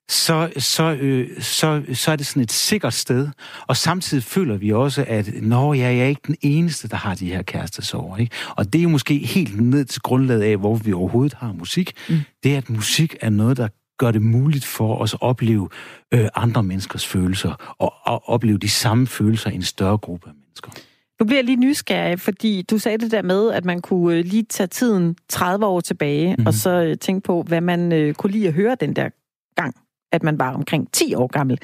[0.10, 3.28] så, så, øh, så, så er det sådan et sikkert sted.
[3.67, 7.15] Og samtidig føler vi også, at når jeg, jeg er ikke den eneste, der har
[7.15, 8.17] de her kærestesover.
[8.17, 8.36] Ikke?
[8.50, 11.93] Og det er jo måske helt ned til grundlaget af, hvor vi overhovedet har musik.
[12.10, 12.15] Mm.
[12.43, 13.67] Det er, at musik er noget, der
[13.98, 15.69] gør det muligt for os at opleve
[16.13, 20.34] øh, andre menneskers følelser, og, og opleve de samme følelser i en større gruppe af
[20.36, 20.72] mennesker.
[21.19, 24.26] Nu bliver jeg lige nysgerrig, fordi du sagde det der med, at man kunne øh,
[24.26, 26.45] lige tage tiden 30 år tilbage, mm.
[26.45, 29.10] og så øh, tænke på, hvad man øh, kunne lide at høre den der
[29.56, 29.76] gang
[30.12, 31.58] at man var omkring 10 år gammel.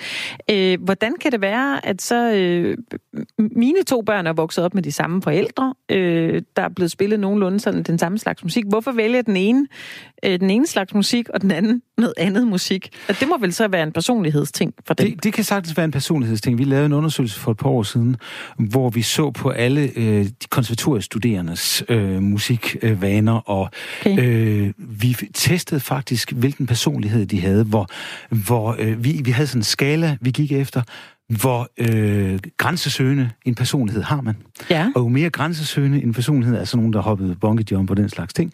[0.51, 2.77] Øh, hvordan kan det være, at så øh,
[3.37, 7.19] mine to børn er vokset op med de samme forældre, øh, der er blevet spillet
[7.19, 8.63] nogenlunde sådan den samme slags musik.
[8.67, 9.67] Hvorfor vælger den ene
[10.25, 12.89] øh, den ene slags musik, og den anden noget andet musik?
[13.07, 15.11] At det må vel så være en personlighedsting for dem?
[15.11, 16.57] Det, det kan sagtens være en personlighedsting.
[16.57, 18.15] Vi lavede en undersøgelse for et par år siden,
[18.59, 23.69] hvor vi så på alle øh, de konservatoriestuderendes øh, musikvaner, og
[24.01, 24.19] okay.
[24.19, 27.87] øh, vi testede faktisk, hvilken personlighed de havde, hvor
[28.35, 30.81] hvor øh, vi, vi havde sådan en skala, vi gik efter,
[31.29, 34.35] hvor øh, grænsesøgende en personlighed har man.
[34.69, 34.91] Ja.
[34.95, 38.33] Og jo mere grænsesøgende en personlighed, altså nogen, der hoppede bungee jump og den slags
[38.33, 38.53] ting,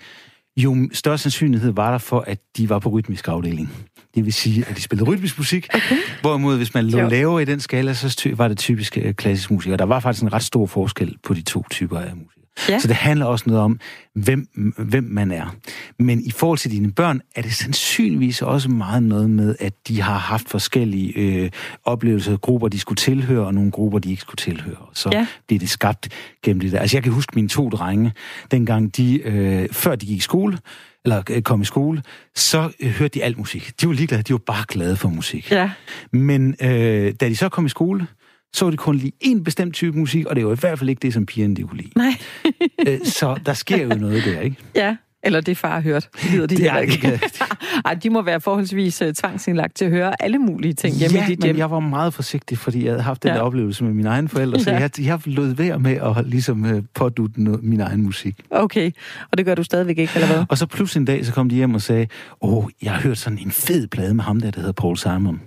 [0.58, 3.74] jo større sandsynlighed var der for, at de var på rytmisk afdeling.
[4.16, 5.68] Det vil sige, at de spillede rytmisk musik.
[5.74, 5.96] Okay.
[6.22, 9.72] Hvorimod, hvis man lå lavere i den skala, så var det typisk øh, klassisk musik.
[9.72, 12.41] Og der var faktisk en ret stor forskel på de to typer af musik.
[12.70, 12.80] Ja.
[12.80, 13.80] Så det handler også noget om,
[14.16, 15.56] hvem, hvem man er.
[16.00, 20.02] Men i forhold til dine børn, er det sandsynligvis også meget noget med, at de
[20.02, 21.50] har haft forskellige øh,
[21.84, 24.86] oplevelser, grupper, de skulle tilhøre, og nogle grupper, de ikke skulle tilhøre.
[24.94, 25.28] Så ja.
[25.48, 26.10] bliver det skabt
[26.44, 26.80] gennem det der.
[26.80, 28.14] Altså jeg kan huske mine to drenge,
[28.52, 30.58] dengang de, øh, før de gik i skole,
[31.06, 32.04] eller øh, kom i skole,
[32.36, 33.82] så øh, hørte de alt musik.
[33.82, 35.52] De var ligeglade, de var bare glade for musik.
[35.52, 35.72] Ja.
[36.12, 38.08] Men øh, da de så kom i skole,
[38.54, 40.90] så var det kun lige en bestemt type musik, og det var i hvert fald
[40.90, 41.92] ikke det, som pigerne de kunne lide.
[41.96, 42.14] Nej.
[42.88, 44.58] øh, så der sker jo noget der, ikke?
[44.76, 44.96] Ja.
[45.24, 47.20] Eller det far har hørt, lyder de det er ikke.
[47.86, 51.26] Ej, de må være forholdsvis uh, tvangsindlagt til at høre alle mulige ting hjemme ja,
[51.26, 51.54] i dit hjem.
[51.54, 53.36] men jeg var meget forsigtig, fordi jeg havde haft den ja.
[53.36, 54.80] der oplevelse med mine egne forældre, så ja.
[54.80, 58.36] jeg, jeg lød være med at ligesom uh, pådute noget, min egen musik.
[58.52, 58.92] Okay,
[59.32, 60.46] og det gør du stadigvæk ikke, eller hvad?
[60.50, 62.08] Og så pludselig en dag, så kom de hjem og sagde,
[62.42, 65.42] åh, jeg har hørt sådan en fed plade med ham der, der hedder Paul Simon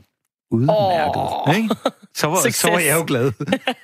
[0.50, 1.22] udmærket.
[1.46, 1.56] Oh.
[1.56, 1.74] Ikke?
[2.16, 3.32] Så, var, så var jeg jo glad.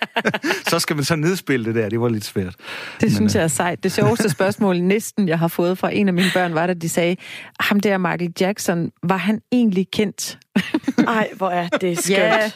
[0.71, 1.89] så skal man så nedspille det der.
[1.89, 2.55] Det var lidt svært.
[2.95, 3.83] Det Men, synes jeg er sejt.
[3.83, 6.89] Det sjoveste spørgsmål næsten, jeg har fået fra en af mine børn, var, at de
[6.89, 7.17] sagde,
[7.61, 10.39] ham der Michael Jackson, var han egentlig kendt?
[11.09, 12.19] Ej, hvor er det skønt.
[12.19, 12.51] Ja,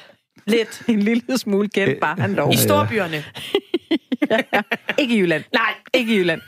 [0.47, 0.83] lidt.
[0.89, 2.53] En lille smule kendt, bare han lov.
[2.53, 3.25] I storbyerne.
[4.31, 4.41] ja.
[4.99, 5.45] Ikke i Jylland.
[5.53, 6.41] Nej, ikke i Jylland.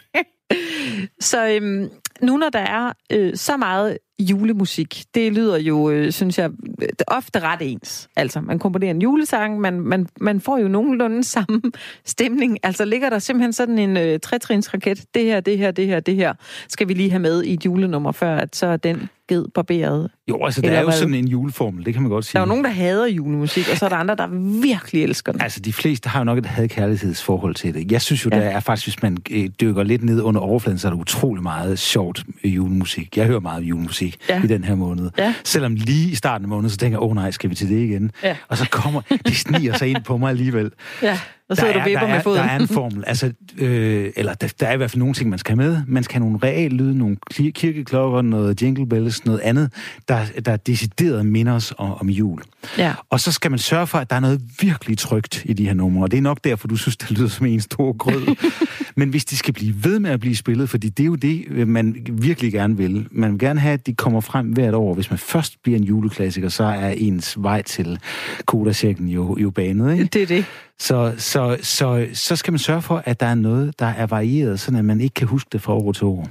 [1.21, 1.89] så øhm,
[2.23, 7.03] nu når der er øh, så meget julemusik, det lyder jo, øh, synes jeg, det
[7.07, 8.09] ofte ret ens.
[8.17, 11.63] Altså, man komponerer en julesang, man, man, man får jo nogenlunde samme
[12.05, 12.59] stemning.
[12.63, 16.17] Altså, ligger der simpelthen sådan en øh, trætrinsraket, det her, det her, det her, det
[16.17, 16.35] her,
[16.69, 20.11] skal vi lige have med i et julenummer, før at så er den ged barberet.
[20.29, 20.99] Jo, altså, der er jo hvad?
[20.99, 22.33] sådan en juleformel, det kan man godt sige.
[22.33, 24.27] Der er jo nogen, der hader julemusik, og så er der andre, der
[24.63, 25.41] virkelig elsker den.
[25.41, 27.93] Altså, de fleste har jo nok et had-kærlighedsforhold til det.
[27.93, 28.39] Jeg synes jo, ja.
[28.39, 31.43] der er faktisk, hvis man øh, dykker lidt ned under overfladen, så er der utrolig
[31.43, 33.17] meget sjovt julemusik.
[33.17, 34.43] Jeg hører meget julemusik ja.
[34.45, 35.11] i den her måned.
[35.19, 35.35] Ja.
[35.45, 37.69] Selvom lige i starten af måneden, så tænker jeg, åh oh, nej, skal vi til
[37.69, 38.11] det igen?
[38.23, 38.37] Ja.
[38.49, 40.71] Og så kommer, de sniger sig ind på mig alligevel.
[41.03, 41.19] Ja.
[41.49, 42.39] Og så er du vipper med foden.
[42.39, 43.05] Der er en formel.
[43.07, 45.83] Altså, øh, eller der, der er i hvert fald nogle ting, man skal have med.
[45.87, 49.73] Man skal have nogle real lyde, nogle kirkeklokker, noget jingle bells, noget andet,
[50.09, 52.43] der, der decideret minder os om, om jul.
[52.79, 52.95] Ja.
[53.11, 55.75] Og så skal man sørge for, at der er noget virkelig trygt i de her
[55.75, 56.05] numre.
[56.05, 58.37] Og det er nok derfor, du synes, det lyder som en stor grød.
[58.99, 61.45] Men hvis de skal blive ved med at blive spillet, fordi det er jo det,
[61.49, 63.09] øh, man virkelig gerne vil.
[63.11, 64.95] Man vil gerne have, at de kommer frem hvert år.
[64.95, 67.99] Hvis man først bliver en juleklassiker, så er ens vej til
[68.47, 69.93] Kodasjekken jo, jo banet.
[69.93, 70.05] Ikke?
[70.05, 70.45] Det er det.
[70.81, 74.61] Så, så, så, så skal man sørge for, at der er noget, der er varieret,
[74.61, 76.29] så man ikke kan huske det fra år til år.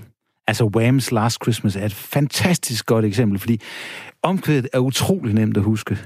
[0.48, 3.62] Altså Wham's Last Christmas er et fantastisk godt eksempel, fordi
[4.24, 5.98] omkvædet er utrolig nemt at huske.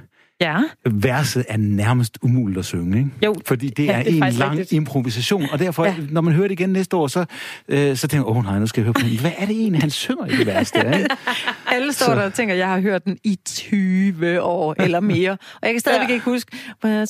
[0.41, 0.57] Ja.
[0.91, 3.09] Verset er nærmest umuligt at synge, ikke?
[3.25, 3.35] Jo.
[3.45, 4.71] Fordi det ja, er, det er en lang rigtigt.
[4.71, 5.95] improvisation, og derfor, ja.
[6.09, 7.25] når man hører det igen næste år, så,
[7.67, 9.19] øh, så tænker jeg, åh oh, nej, nu skal jeg høre på den.
[9.19, 10.79] Hvad er det egentlig, han synger i det værste?
[10.79, 11.07] Ikke?
[11.75, 12.15] Alle står så.
[12.15, 15.79] der og tænker, jeg har hørt den i 20 år eller mere, og jeg kan
[15.79, 16.13] stadigvæk ja.
[16.13, 17.01] ikke huske, nej,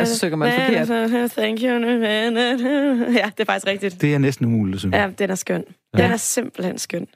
[0.00, 1.30] og så synger man forkert.
[1.30, 1.68] Thank you.
[1.68, 4.00] Ja, det er faktisk rigtigt.
[4.00, 4.96] Det er næsten umuligt at synge.
[4.98, 5.64] Ja, den er skøn.
[5.92, 6.12] Den ja.
[6.12, 7.06] er simpelthen skøn.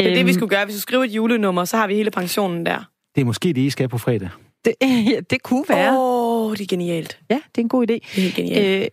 [0.00, 0.32] Det er det, vi øhm.
[0.32, 0.64] skulle gøre.
[0.64, 2.88] Hvis du skriver et julenummer, så har vi hele pensionen der.
[3.14, 4.28] Det er måske det, I skal på fredag.
[4.64, 5.92] Det, ja, det kunne være.
[5.92, 7.18] Åh, oh, det er genialt.
[7.30, 7.98] Ja, det er en god idé.
[8.16, 8.82] Det er genialt.
[8.82, 8.88] Øh,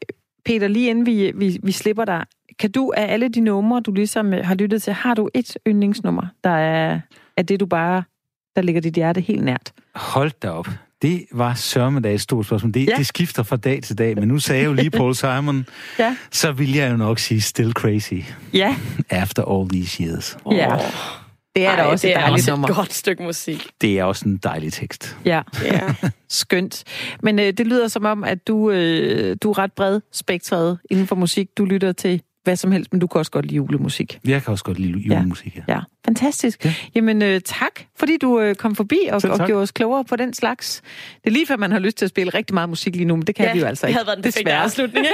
[0.45, 2.25] Peter, lige inden vi, vi, vi slipper dig,
[2.59, 5.57] kan du af alle de numre, du ligesom øh, har lyttet til, har du et
[5.67, 6.99] yndlingsnummer, der er,
[7.37, 8.03] er det, du bare,
[8.55, 9.73] der ligger dit hjerte helt nært?
[9.95, 10.67] Hold da op.
[11.01, 12.73] Det var sørme et stort spørgsmål.
[12.73, 12.93] Det, ja.
[12.97, 15.65] det skifter fra dag til dag, men nu sagde jeg jo lige Paul Simon,
[15.99, 16.17] ja.
[16.31, 18.13] så vil jeg jo nok sige Still Crazy.
[18.53, 18.75] Ja.
[19.09, 20.37] After all these years.
[20.51, 20.75] Ja.
[20.75, 20.81] Oh.
[21.55, 23.67] Det er Ej, da også det et dejligt er også et godt stykke musik.
[23.81, 25.17] Det er også en dejlig tekst.
[25.25, 25.93] Ja, ja.
[26.29, 26.83] skønt.
[27.23, 31.07] Men øh, det lyder som om, at du, øh, du er ret bred spektret inden
[31.07, 31.57] for musik.
[31.57, 34.19] Du lytter til hvad som helst, men du kan også godt lide julemusik.
[34.27, 35.61] Jeg kan også godt lide julemusik, ja.
[35.67, 35.79] Ja, ja.
[36.05, 36.65] fantastisk.
[36.65, 36.73] Ja.
[36.95, 40.33] Jamen øh, tak, fordi du øh, kom forbi og, og gjorde os klogere på den
[40.33, 40.81] slags.
[41.15, 43.15] Det er lige før, man har lyst til at spille rigtig meget musik lige nu,
[43.15, 43.99] men det kan ja, vi jo altså ikke.
[43.99, 45.05] det havde været en perfekt afslutning,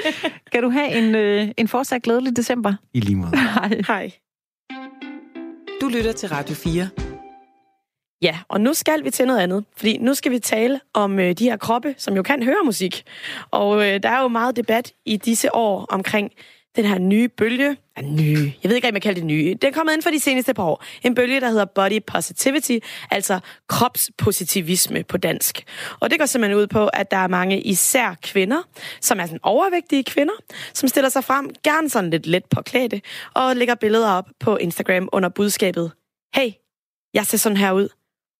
[0.52, 2.74] kan du have en, øh, en fortsat glædelig december?
[2.94, 3.30] I lige måde.
[3.60, 3.82] Hej.
[3.86, 4.12] Hej.
[5.84, 6.88] Du lytter til Radio 4.
[8.22, 11.32] Ja, og nu skal vi til noget andet, fordi nu skal vi tale om øh,
[11.32, 13.02] de her kroppe, som jo kan høre musik.
[13.50, 16.30] Og øh, der er jo meget debat i disse år omkring
[16.76, 17.76] den her nye bølge.
[17.96, 18.52] Ja, nye.
[18.62, 19.54] Jeg ved ikke, om jeg kalder det nye.
[19.62, 20.84] Den er kommet ind for de seneste par år.
[21.02, 22.78] En bølge, der hedder body positivity,
[23.10, 25.64] altså kropspositivisme på dansk.
[26.00, 28.62] Og det går simpelthen ud på, at der er mange især kvinder,
[29.00, 30.34] som er sådan overvægtige kvinder,
[30.74, 33.00] som stiller sig frem, gerne sådan lidt let påklædte,
[33.34, 35.92] og lægger billeder op på Instagram under budskabet,
[36.34, 36.50] hey,
[37.14, 37.88] jeg ser sådan her ud,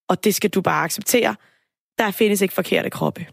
[0.09, 1.37] og det skal du bare acceptere.
[1.99, 3.27] Der findes ikke forkerte kroppe.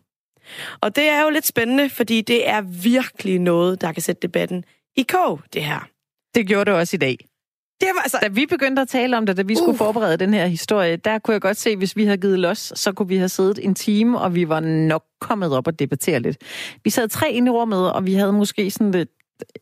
[0.81, 4.65] Og det er jo lidt spændende, fordi det er virkelig noget, der kan sætte debatten
[4.97, 5.87] i kog, det her.
[6.35, 7.17] Det gjorde det også i dag.
[7.81, 9.77] Det var, altså, da vi begyndte at tale om det, da vi skulle uh.
[9.77, 12.91] forberede den her historie, der kunne jeg godt se, hvis vi havde givet los, så
[12.91, 16.37] kunne vi have siddet en time, og vi var nok kommet op og debattere lidt.
[16.83, 19.09] Vi sad tre inde i rummet, og vi havde måske sådan lidt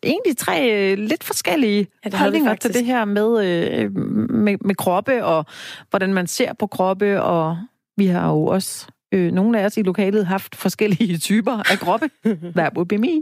[0.03, 3.95] egentlig tre øh, lidt forskellige ja, holdninger til det her med, øh,
[4.29, 5.45] med, med kroppe, og
[5.89, 7.57] hvordan man ser på kroppe, og
[7.97, 12.09] vi har jo også øh, nogle af os i lokalet haft forskellige typer af kroppe.
[12.55, 13.21] That would be me.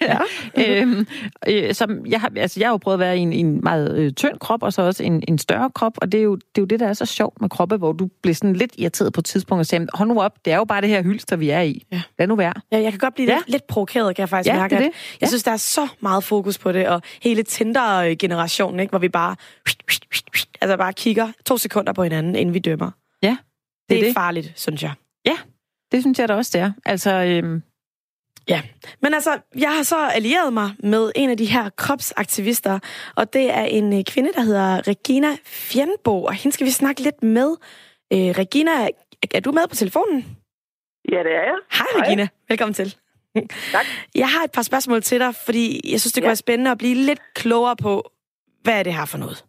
[0.00, 0.18] ja.
[0.80, 1.06] øhm,
[1.48, 3.98] øh, som jeg, har, altså, jeg har jo prøvet at være i en, en meget
[3.98, 6.58] øh, tynd krop, og så også en, en større krop, og det er, jo, det
[6.58, 9.12] er jo det, der er så sjovt med kroppe, hvor du bliver sådan lidt irriteret
[9.12, 11.36] på et tidspunkt og siger, hold nu op, det er jo bare det her hylster,
[11.36, 11.86] vi er i.
[11.92, 12.02] Ja.
[12.18, 12.54] Lad nu være.
[12.72, 13.36] Ja, jeg kan godt blive ja.
[13.36, 14.74] lidt, lidt provokeret, kan jeg faktisk ja, mærke.
[14.74, 14.86] Det det.
[14.86, 15.16] Ja.
[15.20, 19.08] Jeg synes, der er så meget fokus på det, og hele Tinder-generationen, ikke, hvor vi
[19.08, 19.36] bare,
[20.60, 22.90] altså bare kigger to sekunder på hinanden, inden vi dømmer.
[23.22, 23.36] Ja,
[23.94, 24.14] det, er det.
[24.14, 24.92] farligt, synes jeg.
[25.24, 25.38] Ja,
[25.92, 26.72] det synes jeg da også, det er.
[26.84, 27.62] Altså, øhm...
[28.48, 28.62] Ja,
[29.02, 32.78] men altså, jeg har så allieret mig med en af de her kropsaktivister,
[33.16, 37.02] og det er en øh, kvinde, der hedder Regina Fjernbo, og hende skal vi snakke
[37.02, 37.56] lidt med.
[38.12, 38.70] Øh, Regina,
[39.34, 40.36] er du med på telefonen?
[41.12, 41.58] Ja, det er jeg.
[41.72, 42.22] Hej, Regina.
[42.22, 42.30] Hej.
[42.48, 42.96] Velkommen til.
[43.72, 43.86] Tak.
[44.14, 46.28] Jeg har et par spørgsmål til dig, fordi jeg synes, det kunne ja.
[46.28, 48.10] være spændende at blive lidt klogere på,
[48.62, 49.44] hvad er det her for noget?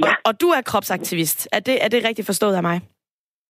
[0.00, 0.10] Ja.
[0.10, 1.48] Og, og du er kropsaktivist.
[1.52, 2.80] Er det, er det rigtigt forstået af mig?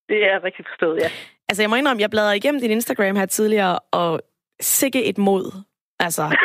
[0.08, 1.08] Det er rigtig forstået, ja.
[1.48, 4.20] Altså, jeg må indrømme, jeg bladrede igennem din Instagram her tidligere, og
[4.60, 5.44] sikke et mod.
[5.98, 6.22] Altså.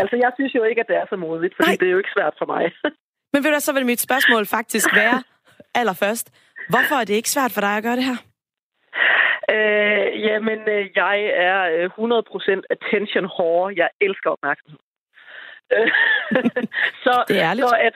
[0.00, 1.76] altså, jeg synes jo ikke, at det er så modigt, fordi Nej.
[1.80, 2.72] det er jo ikke svært for mig.
[3.32, 5.22] Men ved du, så vil mit spørgsmål faktisk være,
[5.80, 6.26] allerførst,
[6.68, 8.18] hvorfor er det ikke svært for dig at gøre det her?
[9.54, 11.16] Øh, jamen, øh, jeg
[11.48, 13.74] er 100% øh, attention whore.
[13.76, 14.78] Jeg elsker opmærksomhed.
[17.04, 17.68] så, det er ærligt.
[17.68, 17.94] så at,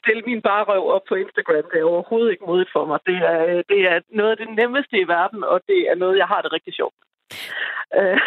[0.00, 1.64] stille min barrøv op på Instagram.
[1.72, 2.98] Det er overhovedet ikke modigt for mig.
[3.06, 6.26] Det er, det er noget af det nemmeste i verden, og det er noget, jeg
[6.26, 6.94] har det rigtig sjovt.
[7.98, 8.18] Øh.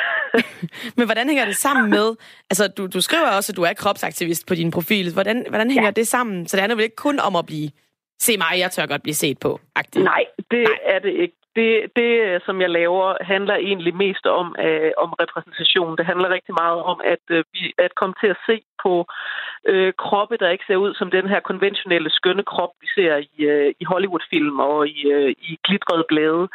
[0.98, 2.08] Men hvordan hænger det sammen med...
[2.52, 5.14] Altså, du, du skriver også, at du er kropsaktivist på din profil.
[5.14, 6.00] Hvordan, hvordan hænger ja.
[6.00, 6.48] det sammen?
[6.48, 7.70] Så det handler vel ikke kun om at blive...
[8.22, 9.60] Se mig, jeg tør godt blive set på.
[9.76, 10.04] Aktiv.
[10.04, 10.78] Nej, det Nej.
[10.84, 11.36] er det ikke.
[11.56, 15.98] Det, det, øh, som jeg laver, handler egentlig mest om, øh, om repræsentation.
[15.98, 17.44] Det handler rigtig meget om at, øh,
[17.78, 19.06] at komme til at se på
[19.72, 23.44] øh, kroppe, der ikke ser ud som den her konventionelle skønne krop, vi ser i,
[23.54, 26.48] øh, i Hollywood-film og i, øh, i glitrede blade.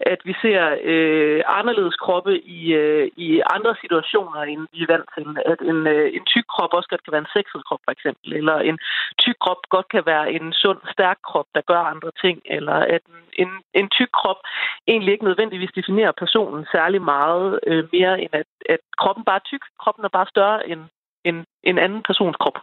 [0.00, 5.08] At vi ser øh, anderledes kroppe i, øh, i andre situationer, end vi er vant
[5.16, 5.26] til.
[5.52, 8.32] At en, øh, en tyk krop også godt kan være en sexet krop, for eksempel.
[8.32, 8.78] Eller en
[9.22, 12.36] tyk krop godt kan være en sund, stærk krop, der gør andre ting.
[12.44, 14.41] Eller at en, en, en tyk krop
[14.88, 19.48] egentlig ikke nødvendigvis definerer personen særlig meget øh, mere, end at, at kroppen bare er
[19.50, 19.64] tyk.
[19.82, 20.80] Kroppen er bare større end
[21.24, 22.58] en, en anden persons krop.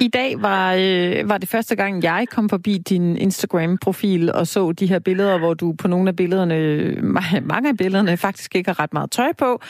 [0.00, 4.72] I dag var, øh, var det første gang, jeg kom forbi din Instagram-profil og så
[4.72, 6.56] de her billeder, hvor du på nogle af billederne,
[7.42, 9.60] mange af billederne, faktisk ikke har ret meget tøj på.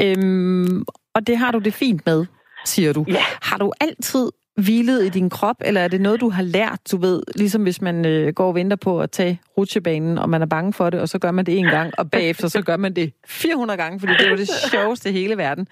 [0.00, 2.26] Øhm, og det har du det fint med,
[2.64, 3.04] siger du.
[3.08, 3.24] Ja.
[3.42, 6.96] Har du altid hvilet i din krop, eller er det noget, du har lært, du
[6.96, 10.46] ved, ligesom hvis man øh, går og venter på at tage rutsjebanen, og man er
[10.46, 12.96] bange for det, og så gør man det en gang, og bagefter så gør man
[12.96, 15.66] det 400 gange, fordi det er jo det sjoveste i hele verden.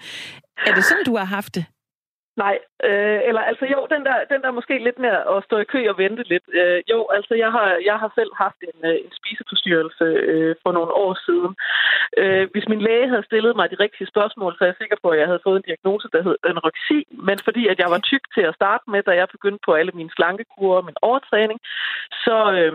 [0.67, 1.65] Er det sådan, du har haft det?
[2.37, 5.71] Nej, øh, eller altså jo, den der, den der måske lidt mere at stå i
[5.73, 6.43] kø og vente lidt.
[6.53, 10.71] Øh, jo, altså jeg har, jeg har selv haft en, øh, en spiseforstyrrelse øh, for
[10.71, 11.51] nogle år siden.
[12.21, 15.09] Øh, hvis min læge havde stillet mig de rigtige spørgsmål, så er jeg sikker på,
[15.09, 16.99] at jeg havde fået en diagnose, der hed anoreksi.
[17.27, 19.91] Men fordi at jeg var tyk til at starte med, da jeg begyndte på alle
[19.99, 21.59] mine slankekurer og min overtræning,
[22.25, 22.73] så, øh,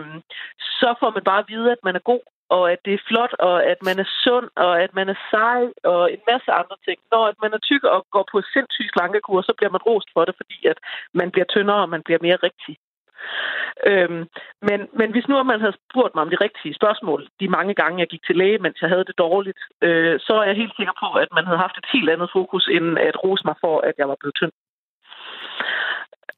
[0.79, 3.33] så får man bare at vide, at man er god og at det er flot,
[3.39, 6.99] og at man er sund, og at man er sej, og en masse andre ting.
[7.11, 10.25] Når at man er tyk og går på sindssygt slankekur, så bliver man rost for
[10.25, 10.77] det, fordi at
[11.13, 12.75] man bliver tyndere, og man bliver mere rigtig.
[13.91, 14.23] Øhm,
[14.67, 17.99] men, men hvis nu man havde spurgt mig om de rigtige spørgsmål, de mange gange,
[17.99, 20.95] jeg gik til læge, mens jeg havde det dårligt, øh, så er jeg helt sikker
[21.03, 23.93] på, at man havde haft et helt andet fokus, end at rose mig for, at
[23.97, 24.51] jeg var blevet tynd.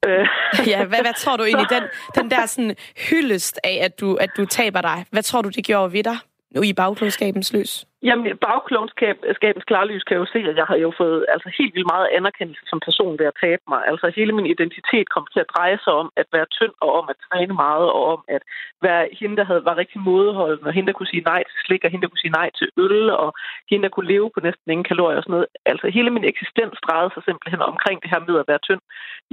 [0.06, 0.28] Øh.
[0.68, 1.84] ja, hvad, hvad tror du egentlig, den,
[2.16, 2.76] den der sådan
[3.10, 6.18] hyldest af, at du, at du taber dig, hvad tror du, det gjorde ved dig?
[6.56, 7.86] Nu i bagklodskabens lys?
[8.08, 12.08] Jamen, bagklodskabens klarlys kan jo se, at jeg har jo fået altså, helt vildt meget
[12.18, 13.82] anerkendelse som person ved at tabe mig.
[13.92, 17.06] Altså hele min identitet kom til at dreje sig om at være tynd og om
[17.10, 18.44] at træne meget og om at
[18.82, 21.84] være hende, der havde, var rigtig modholdende og hende, der kunne sige nej til slik
[21.84, 23.30] og hende, der kunne sige nej til øl og
[23.70, 25.48] hende, der kunne leve på næsten ingen kalorier og sådan noget.
[25.72, 28.82] Altså hele min eksistens drejede sig simpelthen omkring det her med at være tynd.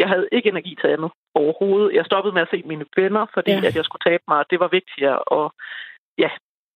[0.00, 1.94] Jeg havde ikke energi til andet overhovedet.
[1.98, 3.66] Jeg stoppede med at se mine venner, fordi ja.
[3.68, 4.40] at jeg skulle tabe mig.
[4.50, 5.18] Det var vigtigere.
[5.36, 5.44] Og
[6.18, 6.30] ja,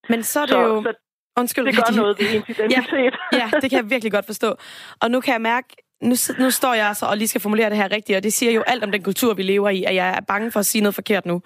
[0.08, 0.82] men så er det så, jo...
[0.82, 0.92] Så
[1.38, 1.66] Undskyld.
[1.66, 3.14] Det gør noget ved ens identitet.
[3.32, 4.56] Ja, ja, det kan jeg virkelig godt forstå.
[5.02, 5.68] Og nu kan jeg mærke,
[6.02, 8.52] nu, nu står jeg så og lige skal formulere det her rigtigt, og det siger
[8.52, 10.82] jo alt om den kultur, vi lever i, at jeg er bange for at sige
[10.82, 11.42] noget forkert nu.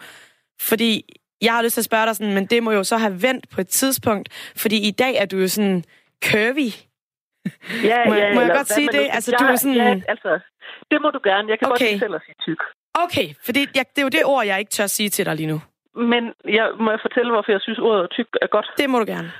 [0.60, 1.04] Fordi
[1.40, 3.48] jeg har lyst til at spørge dig sådan, men det må jo så have vendt
[3.50, 5.84] på et tidspunkt, fordi i dag er du jo sådan
[6.24, 6.70] curvy.
[7.84, 9.08] Ja, må, ja, må jeg godt sige det?
[9.10, 9.76] Altså, jeg, du er sådan...
[9.76, 10.40] Ja, altså,
[10.90, 11.50] det må du gerne.
[11.50, 11.90] Jeg kan okay.
[11.90, 12.62] godt selv at sige tyk.
[12.94, 15.46] Okay, fordi jeg, det er jo det ord, jeg ikke tør sige til dig lige
[15.46, 15.60] nu.
[15.94, 18.66] Men jeg må jeg fortælle, hvorfor jeg synes, ordet tyk er godt?
[18.78, 19.32] Det må du gerne.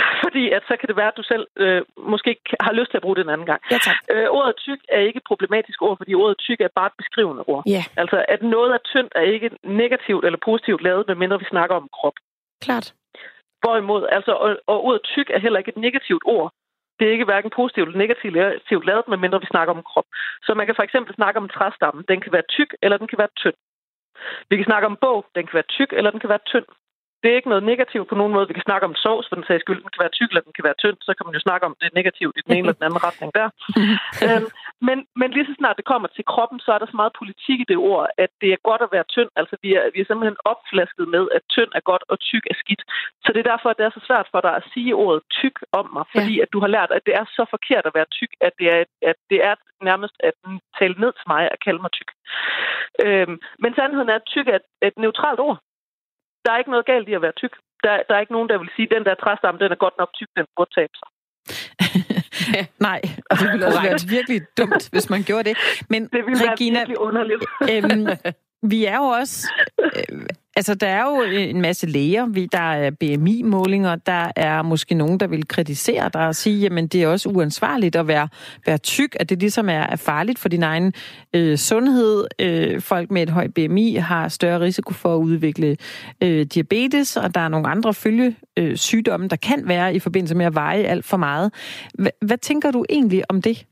[0.24, 1.82] Fordi at så kan det være, at du selv øh,
[2.12, 3.60] måske har lyst til at bruge det en anden gang.
[3.70, 3.96] Ja, tak.
[4.12, 7.42] Øh, ordet tyk er ikke et problematisk ord, fordi ordet tyk er bare et beskrivende
[7.46, 7.62] ord.
[7.66, 7.82] Ja.
[7.96, 11.88] Altså, at noget er tyndt er ikke negativt eller positivt lavet, medmindre vi snakker om
[11.98, 12.16] krop.
[12.62, 12.94] Klart.
[13.62, 16.52] Hvorimod, altså, og, og ordet tyk er heller ikke et negativt ord.
[16.98, 20.08] Det er ikke hverken positivt eller negativt lavet, medmindre vi snakker om krop.
[20.42, 22.04] Så man kan for eksempel snakke om træstammen.
[22.08, 23.54] Den kan være tyk, eller den kan være tynd.
[24.50, 25.26] Vi kan snakke om bog.
[25.34, 26.68] Den kan være tyk, eller den kan være tynd
[27.26, 28.48] det er ikke noget negativt på nogen måde.
[28.50, 29.80] Vi kan snakke om sovs, for den sags skyld.
[29.84, 30.98] Den kan være tyk, eller den kan være tynd.
[31.06, 33.30] Så kan man jo snakke om det negativt i den ene eller den anden retning
[33.38, 33.48] der.
[34.24, 34.48] øhm,
[34.80, 37.58] men, men lige så snart det kommer til kroppen, så er der så meget politik
[37.60, 39.30] i det ord, at det er godt at være tynd.
[39.40, 42.56] Altså, vi er, vi er simpelthen opflasket med, at tynd er godt, og tyk er
[42.62, 42.82] skidt.
[43.24, 45.56] Så det er derfor, at det er så svært for dig at sige ordet tyk
[45.78, 46.42] om mig, fordi ja.
[46.42, 48.84] at du har lært, at det er så forkert at være tyk, at det er,
[49.10, 49.54] at det er
[49.90, 50.34] nærmest at
[50.78, 52.10] tale ned til mig at kalde mig tyk.
[53.04, 55.58] Øhm, men sandheden er, at tyk er et, et neutralt ord
[56.46, 57.54] der er ikke noget galt i at være tyk.
[57.84, 59.96] Der, der er ikke nogen, der vil sige, at den der træstamme, den er godt
[59.98, 61.08] nok tyk, den burde tabe sig.
[62.88, 65.56] Nej, og det ville også være virkelig dumt, hvis man gjorde det.
[65.90, 67.44] Men det ville Regina, være virkelig underligt.
[67.70, 68.06] øhm,
[68.62, 69.48] vi er jo også...
[69.82, 72.26] Øh, altså, der er jo øh, en masse læger.
[72.26, 73.96] Vi, der er BMI-målinger.
[73.96, 77.96] Der er måske nogen, der vil kritisere dig og sige, jamen, det er også uansvarligt
[77.96, 78.28] at være,
[78.66, 80.92] være tyk, at det ligesom er, er farligt for din egen
[81.34, 82.26] øh, sundhed.
[82.40, 85.76] Øh, folk med et højt BMI har større risiko for at udvikle
[86.22, 88.76] øh, diabetes, og der er nogle andre følge øh,
[89.30, 91.52] der kan være i forbindelse med at veje alt for meget.
[91.98, 93.66] H- hvad tænker du egentlig om det?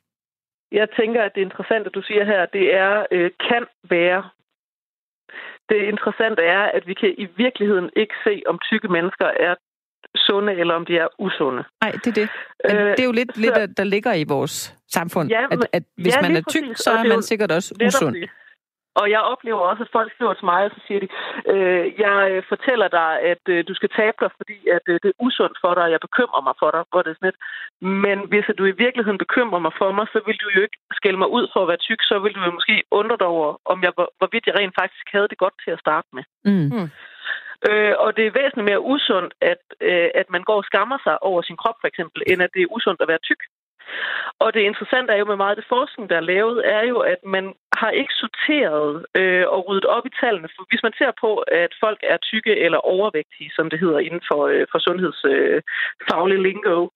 [0.72, 4.22] Jeg tænker, at det interessante, du siger her, det er, øh, kan være
[5.68, 9.54] det interessante er, at vi kan i virkeligheden ikke se, om tykke mennesker er
[10.16, 11.62] sunde, eller om de er usunde.
[11.82, 12.28] Nej, det er det.
[12.68, 15.28] Men øh, det er jo lidt, så, lidt, der ligger i vores samfund.
[15.28, 18.14] Ja, at, at hvis ja, man er tyk, præcis, så er man sikkert også usund.
[18.14, 18.30] Det.
[19.00, 21.08] Og jeg oplever også, at folk skriver til mig, og så siger de,
[21.52, 25.08] øh, jeg øh, fortæller dig, at øh, du skal tabe dig, fordi at, øh, det
[25.10, 26.82] er usundt for dig, og jeg bekymrer mig for dig.
[26.90, 27.40] Hvor det sådan lidt.
[28.04, 30.78] Men hvis at du i virkeligheden bekymrer mig for mig, så vil du jo ikke
[30.98, 33.48] skælde mig ud for at være tyk, så vil du jo måske undre dig over,
[33.72, 36.24] om jeg, hvor, hvorvidt jeg rent faktisk havde det godt til at starte med.
[36.44, 36.68] Mm.
[36.76, 36.88] mm.
[37.68, 41.22] Øh, og det er væsentligt mere usundt, at, øh, at man går og skammer sig
[41.22, 43.42] over sin krop, for eksempel, end at det er usundt at være tyk.
[44.38, 46.98] Og det interessante er jo med meget af det forskning, der er lavet, er jo,
[46.98, 50.48] at man har ikke sorteret øh, og ryddet op i tallene.
[50.56, 51.30] For hvis man ser på,
[51.62, 56.42] at folk er tykke eller overvægtige, som det hedder inden for, øh, for sundhedsfaglig øh,
[56.42, 56.88] lingo,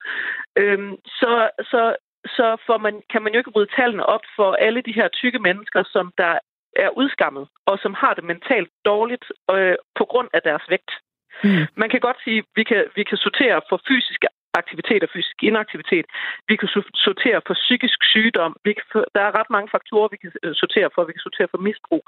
[0.61, 0.79] øh,
[1.21, 1.97] så, så,
[2.27, 5.39] så får man, kan man jo ikke rydde tallene op for alle de her tykke
[5.39, 6.39] mennesker, som der
[6.77, 10.93] er udskammet, og som har det mentalt dårligt øh, på grund af deres vægt.
[11.45, 11.67] Mm.
[11.77, 14.29] Man kan godt sige, at vi kan, vi kan sortere for fysiske
[14.63, 16.07] aktivitet og fysisk inaktivitet.
[16.49, 16.69] Vi kan
[17.07, 18.53] sortere for psykisk sygdom.
[18.65, 21.05] Vi kan, der er ret mange faktorer, vi kan øh, sortere for.
[21.05, 22.03] Vi kan sortere for misbrug.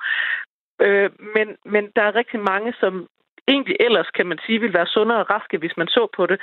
[0.85, 2.95] Øh, men, men der er rigtig mange, som
[3.55, 6.39] egentlig ellers, kan man sige, vil være sundere og raske, hvis man så på det.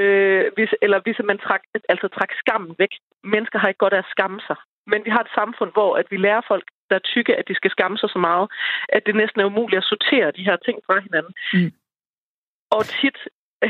[0.00, 2.92] Øh, hvis, eller hvis man trak, altså trak skammen væk.
[3.34, 4.56] Mennesker har ikke godt af at skamme sig.
[4.86, 7.54] Men vi har et samfund, hvor at vi lærer folk, der er tykke, at de
[7.54, 8.46] skal skamme sig så meget,
[8.88, 11.34] at det næsten er umuligt at sortere de her ting fra hinanden.
[11.54, 11.70] Mm.
[12.76, 13.18] Og tit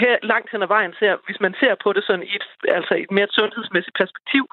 [0.04, 2.46] her langt hen ad vejen ser, hvis man ser på det sådan i et,
[2.78, 4.44] altså et mere sundhedsmæssigt perspektiv,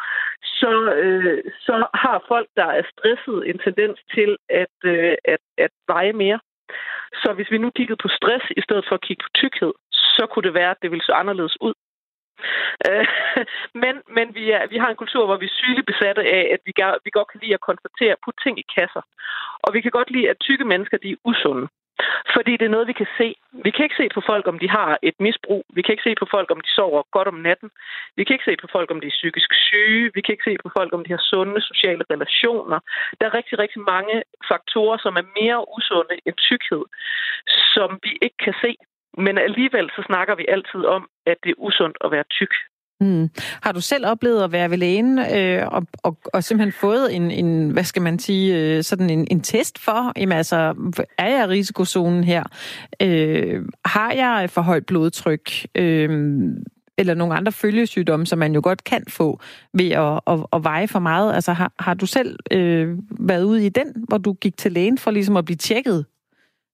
[0.43, 0.73] så,
[1.03, 1.73] øh, så
[2.03, 6.39] har folk, der er stresset, en tendens til at, øh, at, at veje mere.
[7.23, 10.23] Så hvis vi nu kiggede på stress i stedet for at kigge på tykkhed, så
[10.31, 11.73] kunne det være, at det ville se anderledes ud.
[12.89, 13.07] Øh,
[13.83, 16.61] men men vi, er, vi har en kultur, hvor vi er sygeligt besatte af, at
[16.65, 19.03] vi, gør, vi godt kan lide at konstatere, putte ting i kasser.
[19.63, 21.67] Og vi kan godt lide, at tykke mennesker de er usunde.
[22.35, 23.35] Fordi det er noget, vi kan se.
[23.65, 25.63] Vi kan ikke se på folk, om de har et misbrug.
[25.77, 27.69] Vi kan ikke se på folk, om de sover godt om natten.
[28.17, 30.11] Vi kan ikke se på folk, om de er psykisk syge.
[30.15, 32.79] Vi kan ikke se på folk, om de har sunde sociale relationer.
[33.17, 36.83] Der er rigtig, rigtig mange faktorer, som er mere usunde end tykkhed,
[37.73, 38.75] som vi ikke kan se.
[39.17, 42.53] men alligevel så snakker vi altid om, at det er usundt at være tyk.
[43.01, 43.29] Mm.
[43.61, 47.31] Har du selv oplevet at være ved lægen øh, og, og, og simpelthen fået en,
[47.31, 50.55] en, hvad skal man sige, øh, sådan en, en test for, jamen altså,
[51.17, 52.43] er jeg i risikozonen her?
[53.01, 55.51] Øh, har jeg for højt blodtryk?
[55.75, 56.09] Øh,
[56.97, 59.39] eller nogle andre følgesygdomme, som man jo godt kan få
[59.73, 61.33] ved at, at, at veje for meget.
[61.35, 64.97] Altså har, har du selv øh, været ude i den, hvor du gik til lægen
[64.97, 66.05] for ligesom at blive tjekket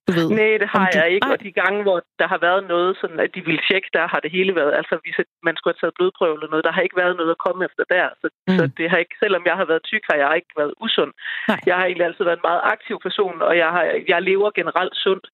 [0.07, 1.27] du ved, Nej, det har jeg ikke.
[1.33, 4.19] Og de gange, hvor der har været noget, sådan at de ville tjekke, der har
[4.19, 7.01] det hele været, altså hvis man skulle have taget blodprøve eller noget, der har ikke
[7.03, 8.07] været noget at komme efter der.
[8.21, 8.57] Så, mm.
[8.57, 11.13] så det har ikke, selvom jeg har været tyk, har jeg ikke været usund.
[11.47, 11.59] Nej.
[11.69, 14.95] Jeg har egentlig altid været en meget aktiv person, og jeg, har, jeg lever generelt
[15.05, 15.27] sundt.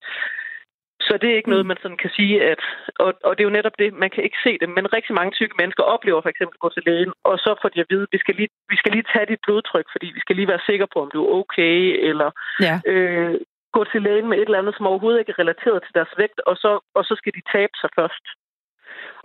[1.07, 1.71] Så det er ikke noget, mm.
[1.71, 2.61] man sådan kan sige, at...
[2.99, 5.32] Og, og det er jo netop det, man kan ikke se det, men rigtig mange
[5.32, 8.05] tykke mennesker oplever for eksempel at gå til lægen, og så får de at vide,
[8.07, 10.67] at vi skal lige, vi skal lige tage dit blodtryk, fordi vi skal lige være
[10.69, 11.78] sikre på, om du er okay,
[12.09, 12.30] eller
[12.67, 12.76] ja.
[12.91, 13.36] øh,
[13.78, 16.39] gå til lægen med et eller andet, som overhovedet ikke er relateret til deres vægt,
[16.49, 18.26] og så, og så skal de tabe sig først.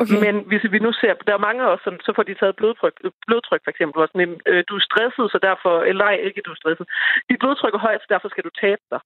[0.02, 0.20] Okay.
[0.24, 2.96] Men hvis vi nu ser, der er mange også, sådan, så får de taget blodtryk,
[3.26, 6.50] blodtryk for eksempel, og sådan, øh, du er stresset, så derfor, eller nej, ikke du
[6.50, 6.86] er stresset.
[7.28, 9.00] Dit blodtryk er højt, så derfor skal du tabe dig.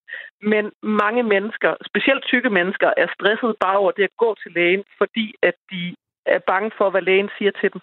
[0.53, 4.85] Men mange mennesker, specielt tykke mennesker, er stresset bare over det at gå til lægen,
[5.01, 5.83] fordi at de
[6.27, 7.81] er bange for, hvad lægen siger til dem.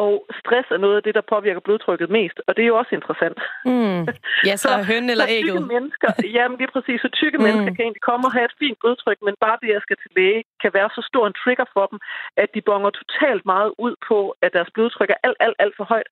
[0.00, 2.94] Og stress er noget af det, der påvirker blodtrykket mest, og det er jo også
[2.98, 3.38] interessant.
[3.64, 4.02] Mm.
[4.48, 5.56] Ja, så, så høn eller ægget.
[5.56, 7.44] Tykke mennesker, jamen lige præcis, så tykke mm.
[7.44, 9.98] mennesker kan egentlig komme og have et fint blodtryk, men bare det, at jeg skal
[10.02, 11.98] til læge, kan være så stor en trigger for dem,
[12.42, 15.86] at de bonger totalt meget ud på, at deres blodtryk er alt, alt, alt for
[15.92, 16.08] højt,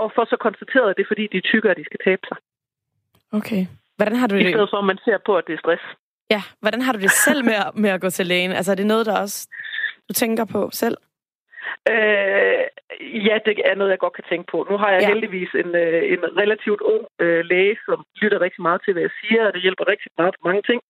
[0.00, 2.24] og får så konstateret, at det er fordi, de er tykkere, at de skal tabe
[2.30, 2.38] sig.
[3.38, 3.62] Okay.
[3.96, 4.48] Hvordan har du det?
[4.48, 5.84] I stedet for, at man ser på, at det er stress.
[6.30, 8.52] Ja, hvordan har du det selv med, med at gå til lægen?
[8.52, 9.48] Altså, er det noget, der også
[10.08, 10.96] du tænker på selv?
[11.92, 12.64] Øh,
[13.28, 14.66] ja, det er noget, jeg godt kan tænke på.
[14.70, 15.08] Nu har jeg ja.
[15.08, 19.14] heldigvis en, øh, en relativt ung øh, læge, som lytter rigtig meget til, hvad jeg
[19.20, 20.80] siger, og det hjælper rigtig meget på mange ting.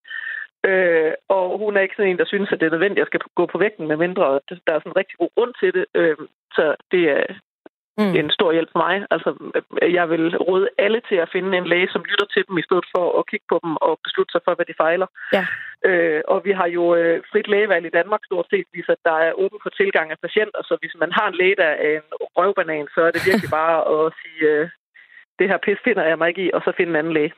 [0.68, 3.10] Øh, og hun er ikke sådan en, der synes, at det er nødvendigt, at jeg
[3.10, 5.84] skal gå på vægten, med mindre der er sådan en rigtig god grund til det.
[5.94, 6.16] Øh,
[6.56, 7.24] så det er,
[7.98, 8.12] Mm.
[8.12, 8.94] Det er en stor hjælp for mig.
[9.14, 9.30] Altså,
[9.98, 12.86] jeg vil råde alle til at finde en læge, som lytter til dem, i stedet
[12.94, 15.08] for at kigge på dem og beslutte sig for, hvad de fejler.
[15.36, 15.44] Ja.
[15.88, 19.16] Øh, og vi har jo øh, frit lægevalg i Danmark stort set, hvis at der
[19.26, 20.60] er åben for tilgang af patienter.
[20.68, 23.78] Så hvis man har en læge, der er en røvbanan, så er det virkelig bare
[23.94, 24.68] at sige, øh,
[25.38, 27.32] det her pis finder jeg mig ikke i, og så finde en anden læge.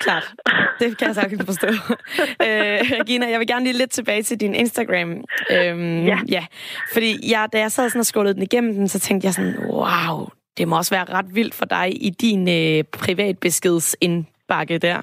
[0.00, 0.34] Klart.
[0.80, 1.68] Det kan jeg sagtens forstå.
[2.46, 5.24] øh, Regina, jeg vil gerne lige lidt tilbage til din Instagram.
[5.50, 6.18] Øhm, ja.
[6.28, 6.46] ja.
[6.92, 9.54] Fordi jeg, da jeg sad sådan og skålede den igennem den, så tænkte jeg sådan,
[9.58, 10.28] wow,
[10.58, 15.02] det må også være ret vildt for dig i din øh, privatbeskedsindbakke der.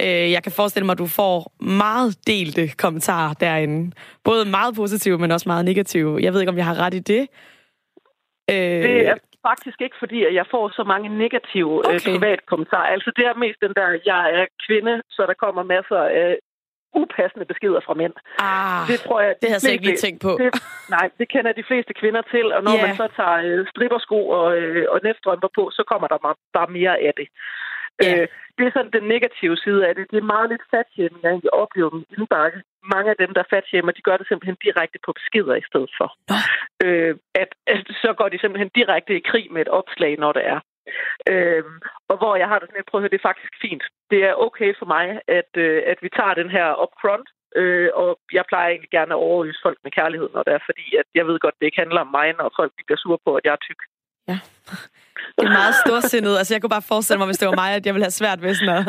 [0.00, 3.92] Øh, jeg kan forestille mig, at du får meget delte kommentarer derinde.
[4.24, 6.18] Både meget positive, men også meget negative.
[6.22, 7.26] Jeg ved ikke, om jeg har ret i det.
[8.50, 9.14] Øh, det er
[9.48, 11.94] faktisk ikke, fordi jeg får så mange negative øh, okay.
[11.94, 12.88] øh, private kommentarer.
[12.96, 16.30] Altså det er mest den der, jeg er kvinde, så der kommer masser af
[17.00, 18.14] upassende beskeder fra mænd.
[18.38, 20.32] Ah, det tror jeg, det har jeg ikke lige tænkt på.
[20.40, 20.48] Det,
[20.96, 22.84] nej, det kender de fleste kvinder til, og når yeah.
[22.86, 26.18] man så tager øh, strippersko og, øh, og netstrømper på, så kommer der
[26.56, 27.28] bare mere af det.
[28.04, 28.20] Yeah.
[28.22, 30.04] Øh, det er sådan den negative side af det.
[30.10, 32.58] Det er meget lidt fatshaming, jeg egentlig oplever dem indbakke.
[32.94, 36.08] Mange af dem, der fatshamer, de gør det simpelthen direkte på beskeder i stedet for.
[36.34, 36.44] Oh.
[36.84, 40.44] Øh, at, at, så går de simpelthen direkte i krig med et opslag, når det
[40.54, 40.60] er.
[41.30, 41.64] Øh,
[42.10, 43.84] og hvor jeg har det sådan, prøv at høre, det er faktisk fint.
[44.10, 45.06] Det er okay for mig,
[45.38, 47.28] at, øh, at vi tager den her up front,
[47.60, 50.86] øh, og jeg plejer egentlig gerne at overøse folk med kærlighed, når det er, fordi
[51.00, 53.44] at jeg ved godt, det ikke handler om mig, når folk bliver sure på, at
[53.44, 53.80] jeg er tyk.
[54.28, 54.38] Ja.
[55.36, 56.34] Det er meget storsindet.
[56.38, 58.42] Altså, jeg kunne bare forestille mig, hvis det var mig, at jeg ville have svært
[58.42, 58.86] ved sådan at,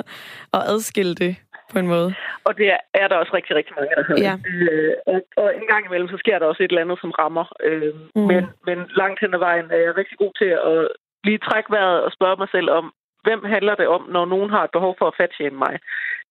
[0.57, 1.33] at adskille det
[1.71, 2.09] på en måde.
[2.47, 2.67] Og det
[3.01, 4.15] er der også rigtig, rigtig mange, der har.
[4.27, 4.33] Ja.
[4.49, 7.45] Øh, og, og en gang imellem, så sker der også et eller andet, som rammer.
[7.67, 8.21] Øh, mm.
[8.31, 10.79] men, men langt hen ad vejen er jeg rigtig god til at
[11.27, 12.85] lige trække vejret og spørge mig selv om,
[13.23, 15.75] hvem handler det om, når nogen har et behov for at fatshamme mig?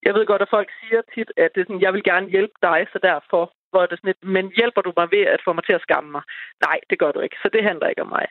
[0.06, 2.59] Jeg ved godt, at folk siger tit, at det er sådan, jeg vil gerne hjælpe
[2.62, 5.64] dig, så derfor hvor det sådan et, men hjælper du mig ved at få mig
[5.64, 6.23] til at skamme mig?
[6.66, 8.27] Nej, det gør du ikke, så det handler ikke om mig.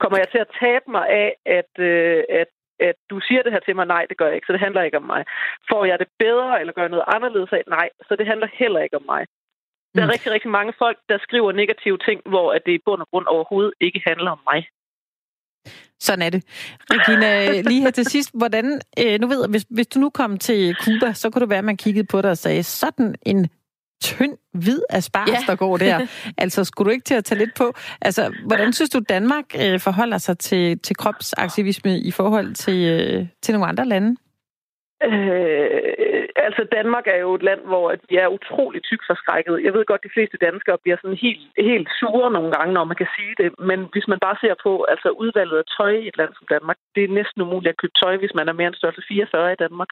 [0.00, 2.50] Kommer jeg til at tabe mig af, at, øh, at,
[2.88, 3.86] at du siger det her til mig?
[3.86, 5.22] Nej, det gør jeg ikke, så det handler ikke om mig.
[5.70, 7.62] Får jeg det bedre, eller gør jeg noget anderledes af?
[7.78, 9.22] Nej, så det handler heller ikke om mig.
[9.94, 10.14] Der er mm.
[10.14, 13.26] rigtig, rigtig mange folk, der skriver negative ting, hvor at det i bund og grund
[13.26, 14.60] overhovedet ikke handler om mig.
[16.00, 16.42] Sådan er det.
[16.90, 20.38] Regina, lige her til sidst, hvordan, øh, nu ved jeg, hvis, hvis du nu kom
[20.38, 23.48] til Cuba, så kunne det være, at man kiggede på dig og sagde, sådan en
[24.02, 25.44] tynd, hvid asparges, ja.
[25.46, 26.06] der går der.
[26.38, 27.74] altså, skulle du ikke til at tage lidt på?
[28.02, 33.26] Altså, hvordan synes du, Danmark øh, forholder sig til, til kropsaktivisme i forhold til, øh,
[33.42, 34.16] til nogle andre lande?
[35.04, 39.64] Øh, altså Danmark er jo et land, hvor vi er utrolig tyk forskrækket.
[39.64, 42.84] Jeg ved godt, at de fleste danskere bliver sådan helt, helt sure nogle gange, når
[42.90, 43.48] man kan sige det.
[43.70, 46.78] Men hvis man bare ser på altså udvalget af tøj i et land som Danmark,
[46.94, 49.62] det er næsten umuligt at købe tøj, hvis man er mere end størrelse 44 i
[49.64, 49.90] Danmark.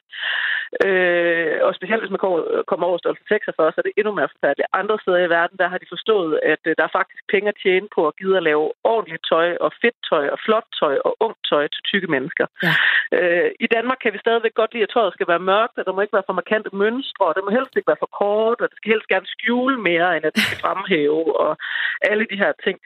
[0.87, 2.25] Øh, og specielt hvis man
[2.71, 4.73] kommer over størrelse 46, så er det endnu mere forfærdeligt.
[4.81, 7.61] Andre steder i verden, der har de forstået, at øh, der er faktisk penge at
[7.65, 11.13] tjene på at gide at lave ordentligt tøj og fedt tøj og flot tøj og
[11.27, 12.47] ungt tøj til tykke mennesker.
[12.67, 12.73] Ja.
[13.17, 15.93] Øh, I Danmark kan vi stadigvæk godt lide, at tøjet skal være mørkt, og der
[15.93, 18.67] må ikke være for markante mønstre, og det må helst ikke være for kort, og
[18.71, 21.53] det skal helst gerne skjule mere, end at det skal fremhæve, og
[22.11, 22.77] alle de her ting.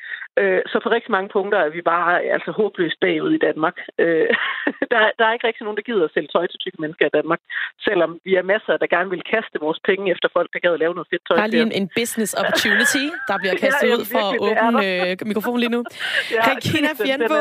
[0.41, 3.77] Øh, så på rigtig mange punkter er vi bare altså håbløst bagud i Danmark.
[4.03, 4.31] Øh,
[4.93, 7.15] der, der er ikke rigtig nogen, der gider at sælge tøj til tykke mennesker i
[7.19, 7.41] Danmark,
[7.87, 10.83] selvom vi er masser, der gerne vil kaste vores penge efter folk, der gad at
[10.85, 11.37] lave noget fedt tøj.
[11.37, 14.79] Der er lige en, en business opportunity, der bliver kastet ja, ud for at åbne
[14.87, 15.83] øh, mikrofonen lige nu.
[16.37, 17.41] Ja, Regina Fjernbo.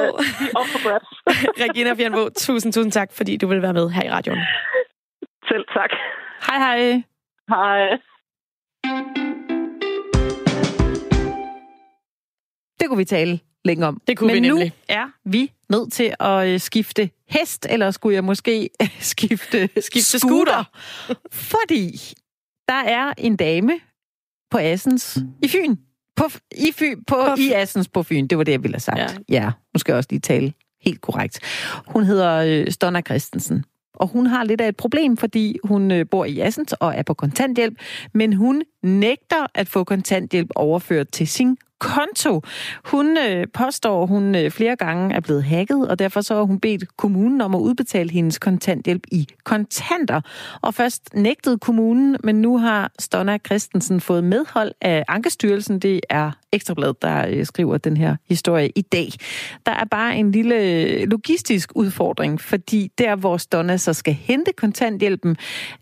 [1.66, 4.42] Regina Fjernbo, tusind, tusind tak, fordi du vil være med her i radioen.
[5.48, 5.90] Selv tak.
[6.48, 7.04] Hej hej.
[7.50, 7.98] Hej.
[12.80, 14.02] Det kunne vi tale længe om.
[14.08, 14.66] Det kunne Men vi nemlig.
[14.66, 18.70] nu er vi nødt til at øh, skifte hest, eller skulle jeg måske
[19.00, 20.64] skifte, skifte scooter.
[21.32, 21.92] Fordi
[22.68, 23.80] der er en dame
[24.52, 25.76] på Assens i Fyn.
[26.16, 28.28] På, i, Fyn, på, på i Assens på Fyn.
[28.28, 28.98] Det var det, jeg ville have sagt.
[29.00, 29.08] Ja.
[29.30, 31.40] ja, nu skal jeg også lige tale helt korrekt.
[31.88, 33.66] Hun hedder øh, Stonna Christensen.
[33.98, 37.04] Og hun har lidt af et problem, fordi hun øh, bor i Assens og er
[37.04, 37.80] på kontanthjælp,
[38.14, 42.42] men hun nægter at få kontanthjælp overført til sin konto.
[42.86, 46.42] Hun øh, påstår, at hun øh, flere gange er blevet hacket, og derfor så har
[46.42, 50.22] hun bedt kommunen om at udbetale hendes kontanthjælp i kontanter.
[50.62, 55.80] Og først nægtede kommunen, men nu har Stonna Christensen fået medhold af Ankestyrelsen.
[55.80, 59.10] Det er Ekstrabladet, der øh, skriver den her historie i dag.
[59.66, 65.38] Der er bare en lille logistisk udfordring, fordi der, hvor Stonna så skal hente kontanthjælpen,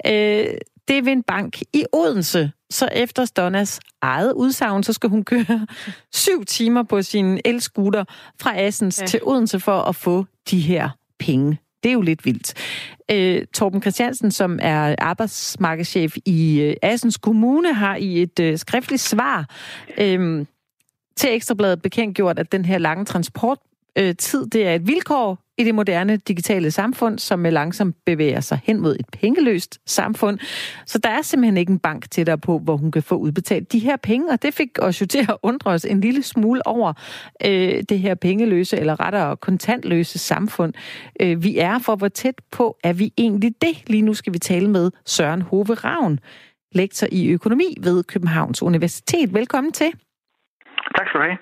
[0.07, 0.45] øh,
[0.87, 2.51] det er ved en bank i Odense.
[2.69, 5.67] Så efter Stonnas eget udsagn, så skal hun køre
[6.13, 8.03] syv timer på sin elscooter
[8.41, 9.05] fra Assens ja.
[9.05, 11.59] til Odense for at få de her penge.
[11.83, 12.53] Det er jo lidt vildt.
[13.11, 19.01] Øh, Torben Christiansen, som er arbejdsmarkedschef i øh, Assens Kommune, har i et øh, skriftligt
[19.01, 19.49] svar
[19.97, 20.45] øh,
[21.17, 26.17] til Ekstrabladet bekendtgjort, at den her lange transporttid, det er et vilkår i det moderne
[26.17, 30.39] digitale samfund, som med langsomt bevæger sig hen mod et pengeløst samfund.
[30.85, 33.79] Så der er simpelthen ikke en bank tættere på, hvor hun kan få udbetalt de
[33.79, 36.93] her penge, og det fik os jo til at undre os en lille smule over
[37.45, 40.73] øh, det her pengeløse, eller rettere kontantløse samfund.
[41.21, 43.89] Øh, vi er, for hvor tæt på er vi egentlig det?
[43.89, 46.19] Lige nu skal vi tale med Søren Hove Ravn,
[46.71, 49.33] lektor i økonomi ved Københavns Universitet.
[49.33, 49.91] Velkommen til.
[50.97, 51.37] Tak skal du have.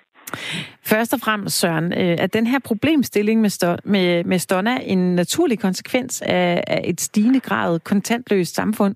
[0.85, 5.15] Først og fremmest, Søren, øh, er den her problemstilling med, sto- med, med Stonna en
[5.15, 8.95] naturlig konsekvens af, af et stigende grad kontantløst samfund?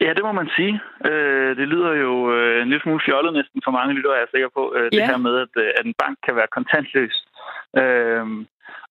[0.00, 0.80] Ja, det må man sige.
[1.10, 4.34] Øh, det lyder jo øh, en lille smule fjollet næsten for mange lytter, jeg er
[4.34, 4.74] sikker på.
[4.76, 5.06] Øh, det ja.
[5.06, 7.16] her med, at, øh, at en bank kan være kontantløs.
[7.82, 8.26] Øh,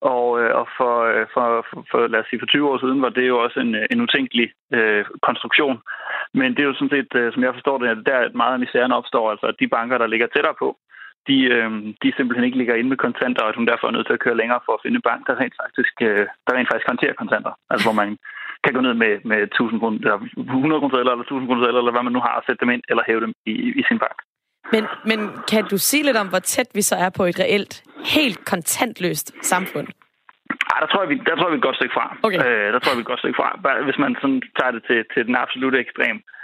[0.02, 3.02] og, øh, og for, øh, for, for, for, lad os sige, for 20 år siden
[3.02, 5.78] var det jo også en, en utænkelig øh, konstruktion.
[6.34, 8.92] Men det er jo sådan set, som jeg forstår det, at der meget af misæren
[9.00, 10.78] opstår, altså de banker, der ligger tættere på,
[11.28, 11.70] de, øh,
[12.02, 14.26] de simpelthen ikke ligger inde med kontanter, og at hun derfor er nødt til at
[14.26, 17.20] køre længere for at finde en bank, der rent faktisk, øh, der rent faktisk håndterer
[17.22, 17.54] kontanter.
[17.72, 18.10] Altså hvor man
[18.64, 22.06] kan gå ned med, med 1000 kroner, eller 100 kroner eller 1000 kroner eller hvad
[22.08, 24.18] man nu har, at sætte dem ind eller hæve dem i, i sin bank.
[24.74, 25.20] Men, men
[25.52, 27.74] kan du sige lidt om, hvor tæt vi så er på et reelt,
[28.16, 29.88] helt kontantløst samfund?
[30.74, 32.06] Ej, der tror jeg, vi, der tror jeg, vi er et godt stykke fra.
[32.24, 32.40] Okay.
[32.46, 33.50] Øh, der tror jeg, vi er et godt stykke fra.
[33.88, 36.18] Hvis man sådan tager det til, til den absolute ekstrem.
[36.18, 36.37] Øh,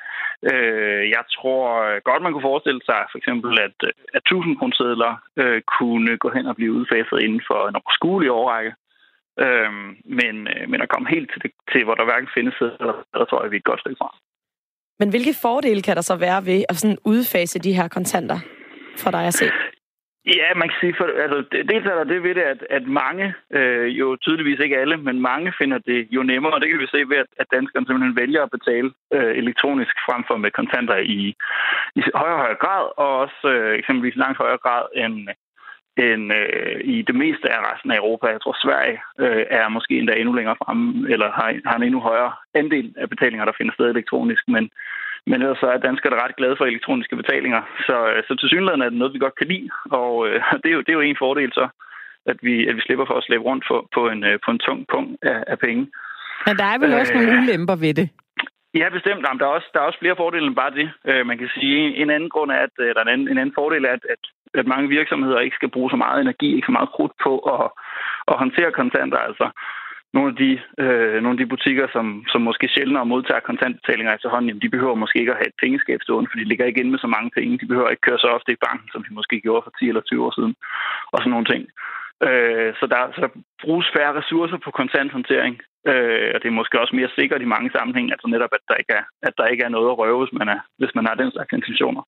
[0.51, 1.65] Øh, jeg tror
[2.09, 3.77] godt, man kunne forestille sig for eksempel, at,
[4.17, 8.73] at 1000 kroner øh, kunne gå hen og blive udfaset inden for en overskuelig overrække.
[9.45, 9.71] Øh,
[10.19, 13.25] men, øh, men at komme helt til, det, til hvor der hverken findes eller der
[13.25, 14.09] tror jeg, vi er et godt stykke fra.
[14.99, 18.39] Men hvilke fordele kan der så være ved at sådan udfase de her kontanter
[18.97, 19.45] for dig at se?
[20.25, 23.33] Ja, man kan sige, for, altså, dels er der det ved det, at, at mange,
[23.51, 26.87] øh, jo tydeligvis ikke alle, men mange finder det jo nemmere, og det kan vi
[26.87, 30.97] se ved, at, at danskerne simpelthen vælger at betale øh, elektronisk frem for med kontanter
[30.97, 31.35] i,
[31.95, 35.27] i højere og højere grad, og også øh, eksempelvis langt højere grad end,
[35.97, 38.27] end øh, i det meste af resten af Europa.
[38.27, 41.99] Jeg tror, Sverige øh, er måske endda endnu længere fremme, eller har, har en endnu
[41.99, 44.69] højere andel af betalinger, der finder sted elektronisk, men
[45.27, 47.61] men ellers så er danskere ret glade for elektroniske betalinger.
[47.87, 49.69] Så, øh, så til synligheden er det noget, vi godt kan lide.
[50.01, 51.67] Og øh, det, er jo, det er jo en fordel så,
[52.25, 54.59] at vi, at vi slipper for at slæbe rundt på, på, en, øh, på en
[54.59, 55.83] tung punkt af, af penge.
[56.47, 58.09] Men der er vel også øh, nogle ulemper ved det?
[58.79, 59.21] Ja, bestemt.
[59.25, 60.87] Jamen, der, er også, der er også flere fordele end bare det.
[61.09, 63.55] Øh, man kan sige, en, en anden grund er, at, eller en anden, en anden
[63.55, 64.23] fordel er, at, at,
[64.59, 67.65] at mange virksomheder ikke skal bruge så meget energi, ikke så meget krudt på at,
[68.31, 69.17] at håndtere kontanter.
[69.17, 69.45] Altså,
[70.15, 70.51] nogle af de,
[70.83, 74.95] øh, nogle af de butikker, som, som måske sjældnere modtager kontantbetalinger efterhånden, jamen, de behøver
[74.95, 77.29] måske ikke at have et pengeskab stående, for de ligger ikke inde med så mange
[77.37, 77.57] penge.
[77.61, 80.01] De behøver ikke køre så ofte i banken, som de måske gjorde for 10 eller
[80.01, 80.55] 20 år siden,
[81.11, 81.63] og sådan nogle ting.
[82.27, 83.31] Øh, så, der, så der
[83.63, 85.55] bruges færre ressourcer på kontanthåndtering,
[85.91, 88.75] øh, og det er måske også mere sikkert i mange sammenhænge, altså netop, at der
[88.81, 91.15] ikke er, at der ikke er noget at røve, hvis man, er, hvis man har
[91.15, 92.03] den slags intentioner.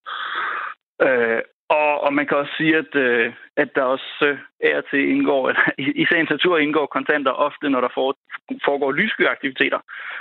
[1.06, 5.10] Øh, og, og man kan også sige, at, øh, at der også øh, er til
[5.14, 5.44] indgår,
[5.86, 8.18] i, i sagens natur indgår kontanter ofte, når der for,
[8.66, 9.80] foregår lysskyaktiviteter.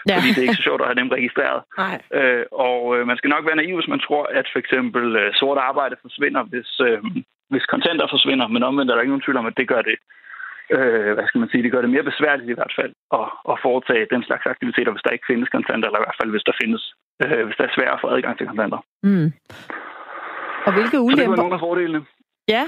[0.08, 0.14] Ja.
[0.14, 1.60] Fordi det er ikke så sjovt at have dem registreret.
[1.84, 1.96] Nej.
[2.18, 5.34] Øh, og øh, man skal nok være naiv, hvis man tror, at for eksempel øh,
[5.34, 6.98] sort arbejde forsvinder, hvis, øh,
[7.50, 8.46] hvis kontanter forsvinder.
[8.48, 9.96] Men omvendt er der ikke nogen tvivl om, at det gør det
[10.76, 13.56] øh, hvad skal man sige, det gør det mere besværligt i hvert fald at, at
[13.66, 16.54] foretage den slags aktiviteter, hvis der ikke findes kontanter, eller i hvert fald hvis der
[16.62, 16.82] findes,
[17.22, 18.80] øh, hvis der er svært at få adgang til kontanter.
[19.02, 19.28] Mm.
[20.66, 21.22] Og hvilke ulemper?
[21.22, 22.00] Så det var nogle af fordelene.
[22.48, 22.64] Ja,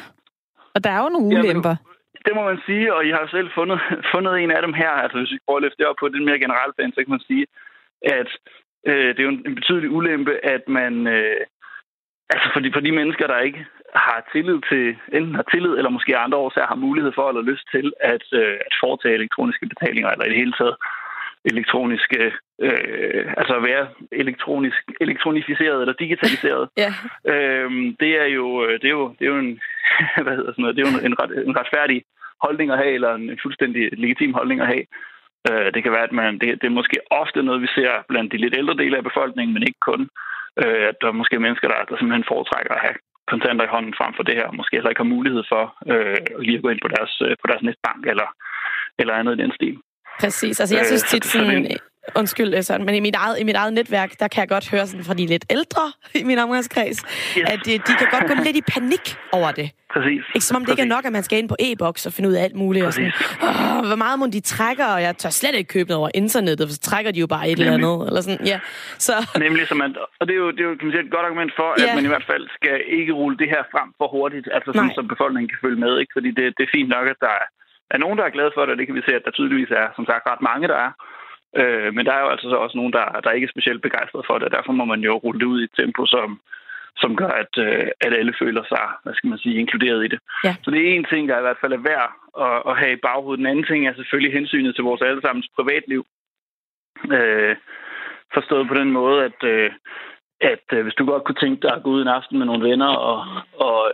[0.75, 1.75] og der er jo nogle ulemper.
[1.81, 3.81] Ja, det må man sige, og I har selv fundet,
[4.15, 4.91] fundet en af dem her.
[4.91, 7.15] Altså, hvis vi prøver at løfte det op på den mere generelle plan, så kan
[7.17, 7.47] man sige,
[8.19, 8.31] at
[8.89, 11.07] øh, det er jo en, en betydelig ulempe, at man...
[11.07, 11.41] Øh,
[12.33, 15.91] altså for de, for de mennesker, der ikke har tillid til, enten har tillid, eller
[15.91, 20.11] måske andre årsager har mulighed for eller lyst til at, øh, at foretage elektroniske betalinger,
[20.11, 20.77] eller i det hele taget
[21.53, 22.33] elektroniske,
[22.67, 26.69] øh, altså at være elektronisk, elektronificeret eller digitaliseret.
[26.83, 26.91] ja.
[27.33, 29.61] øhm, det er jo, øh, det er jo, det er jo en,
[30.25, 32.03] hvad hedder sådan noget, det er jo en, ret, en retfærdig
[32.45, 34.85] holdning at have, eller en fuldstændig legitim holdning at have.
[35.51, 38.33] Øh, det kan være, at man, det, det er måske ofte noget, vi ser blandt
[38.33, 40.03] de lidt ældre dele af befolkningen, men ikke kun.
[40.63, 42.97] Øh, at der er måske mennesker, der, der simpelthen foretrækker at have
[43.33, 46.19] kontanter i hånden frem for det her, og måske heller ikke har mulighed for øh,
[46.47, 48.29] lige at gå ind på deres, øh, på deres netbank eller,
[49.01, 49.77] eller andet i den stil.
[50.21, 50.61] Præcis.
[50.61, 51.67] Altså, jeg synes tit sådan...
[52.15, 54.71] Undskyld, øh, sådan, men i mit, eget, i mit eget netværk, der kan jeg godt
[54.71, 56.99] høre sådan fra de lidt ældre i min omgangskreds,
[57.39, 57.45] yes.
[57.53, 59.71] at de, de kan godt gå lidt i panik over det.
[59.95, 60.23] Præcis.
[60.35, 62.29] Ikke som om det ikke er nok, at man skal ind på e-boks og finde
[62.31, 62.85] ud af alt muligt.
[62.87, 63.13] Og sådan,
[63.49, 66.65] Åh, hvor meget må de trækker, og jeg tør slet ikke købe noget over internettet,
[66.69, 67.75] for så trækker de jo bare et Nemlig.
[67.75, 68.07] eller andet.
[68.09, 68.59] Eller sådan, ja.
[69.07, 69.15] så...
[69.47, 71.27] Nemlig, så man, og det er jo, det er jo kan man sige, et godt
[71.29, 71.85] argument for, ja.
[71.87, 74.93] at man i hvert fald skal ikke rulle det her frem for hurtigt, altså sådan,
[74.97, 75.93] så befolkningen kan følge med.
[76.01, 76.13] Ikke?
[76.17, 77.47] Fordi det, det er fint nok, at der er
[77.91, 79.71] er nogen, der er glade for det, og det kan vi se, at der tydeligvis
[79.71, 80.93] er, som sagt, ret mange, der er.
[81.61, 84.27] Øh, men der er jo altså så også nogen, der, der ikke er specielt begejstrede
[84.27, 86.41] for det, og derfor må man jo rulle det ud i et tempo, som,
[86.97, 90.21] som gør, at, øh, at alle føler sig, hvad skal man sige, inkluderet i det.
[90.45, 90.55] Ja.
[90.63, 92.11] Så det er en ting, der i hvert fald er værd
[92.47, 93.39] at, at have i baghovedet.
[93.39, 96.07] Den anden ting er selvfølgelig hensynet til vores allesammens privatliv.
[97.13, 97.57] Øh,
[98.35, 99.71] forstået på den måde, at, øh,
[100.41, 102.69] at øh, hvis du godt kunne tænke dig at gå ud en aften med nogle
[102.69, 103.19] venner og,
[103.67, 103.93] og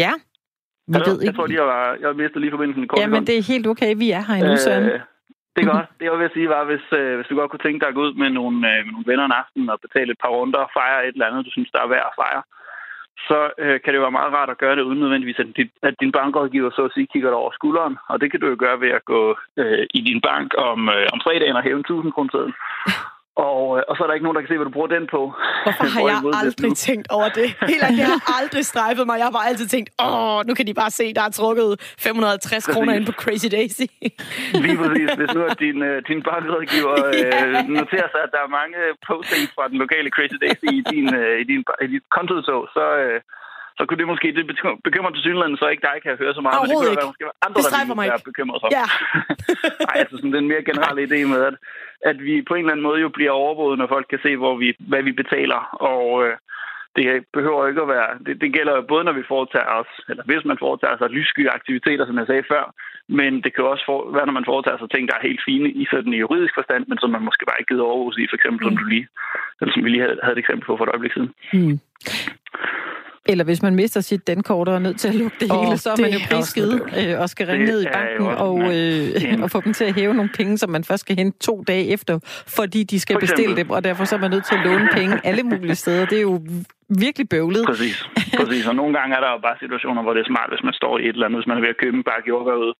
[0.00, 0.12] Ja.
[0.86, 1.04] Vi Hallo?
[1.06, 1.26] ved ikke.
[1.26, 2.88] Jeg tror lige, jeg, var, jeg mistede lige forbindelsen.
[2.88, 3.90] Kort men det er helt okay.
[4.02, 4.84] Vi er her endnu, øh, Søren.
[5.52, 5.88] Det er godt.
[5.98, 8.02] Det jeg vil sige var, hvis, øh, hvis du godt kunne tænke dig at gå
[8.06, 10.70] ud med nogle, øh, med nogle venner en aften og betale et par runder og
[10.78, 12.42] fejre et eller andet, du synes, der er værd at fejre,
[13.28, 15.94] så øh, kan det være meget rart at gøre det uden nødvendigvis, at din, at
[16.00, 17.96] din bankrådgiver så at sige kigger dig over skulderen.
[18.08, 21.06] Og det kan du jo gøre ved at gå øh, i din bank om, øh,
[21.12, 22.52] om fredagen og hæve en 1000 kroner
[23.44, 25.04] og, øh, og så er der ikke nogen, der kan se, hvad du bruger den
[25.14, 25.20] på.
[25.64, 26.74] Hvorfor har jeg aldrig nu?
[26.88, 27.48] tænkt over det?
[27.72, 29.16] Helt ærligt, det har aldrig strejfet mig.
[29.20, 31.68] Jeg har bare altid tænkt, åh, nu kan de bare se, der er trukket
[31.98, 33.86] 550 kroner ind på Crazy Daisy.
[34.64, 35.10] Lige præcis.
[35.20, 38.78] Hvis nu at din, uh, din bankrådgiver uh, noterer sig, at der er mange
[39.08, 41.06] postings fra den lokale Crazy Daisy i din,
[41.42, 42.84] i din, i dit kontotog, så,
[43.78, 44.44] så kunne det måske, det
[44.88, 47.12] bekymrer til synligheden så ikke dig, kan jeg høre så meget, men det kunne være
[47.12, 48.68] måske andre, der mig være bekymret for.
[48.78, 48.86] Ja.
[49.86, 51.56] Nej, altså sådan den mere generelle idé med, at,
[52.10, 54.54] at vi på en eller anden måde jo bliver overvåget, når folk kan se, hvor
[54.62, 55.60] vi, hvad vi betaler,
[55.92, 56.34] og øh,
[56.96, 57.06] det
[57.36, 60.44] behøver ikke at være, det, det gælder jo både, når vi foretager os, eller hvis
[60.44, 62.64] man foretager sig lyssky aktiviteter, som jeg sagde før,
[63.08, 65.68] men det kan også for, være, når man foretager sig ting, der er helt fine
[65.70, 68.36] i sådan i juridisk forstand, men som man måske bare ikke gider overvåges i, for
[68.36, 68.66] eksempel, mm.
[68.66, 69.06] som, du lige,
[69.60, 71.30] eller som vi lige havde, havde et eksempel på for et øjeblik siden.
[71.56, 71.76] Mm.
[73.28, 75.78] Eller hvis man mister sit dankort og er nødt til at lukke det oh, hele,
[75.78, 79.42] så er man jo prisgivet øh, og skal ringe det ned i banken og, øh,
[79.42, 81.86] og få dem til at hæve nogle penge, som man først skal hente to dage
[81.88, 82.18] efter,
[82.58, 85.20] fordi de skal bestille dem, og derfor så er man nødt til at låne penge
[85.24, 86.06] alle mulige steder.
[86.06, 86.40] Det er jo
[86.88, 87.64] virkelig bøvlet.
[87.66, 87.96] Præcis.
[88.38, 88.66] Præcis.
[88.70, 90.98] Og nogle gange er der jo bare situationer, hvor det er smart, hvis man står
[90.98, 92.72] i et eller andet, hvis man er ved at købe en bakke jordbær ud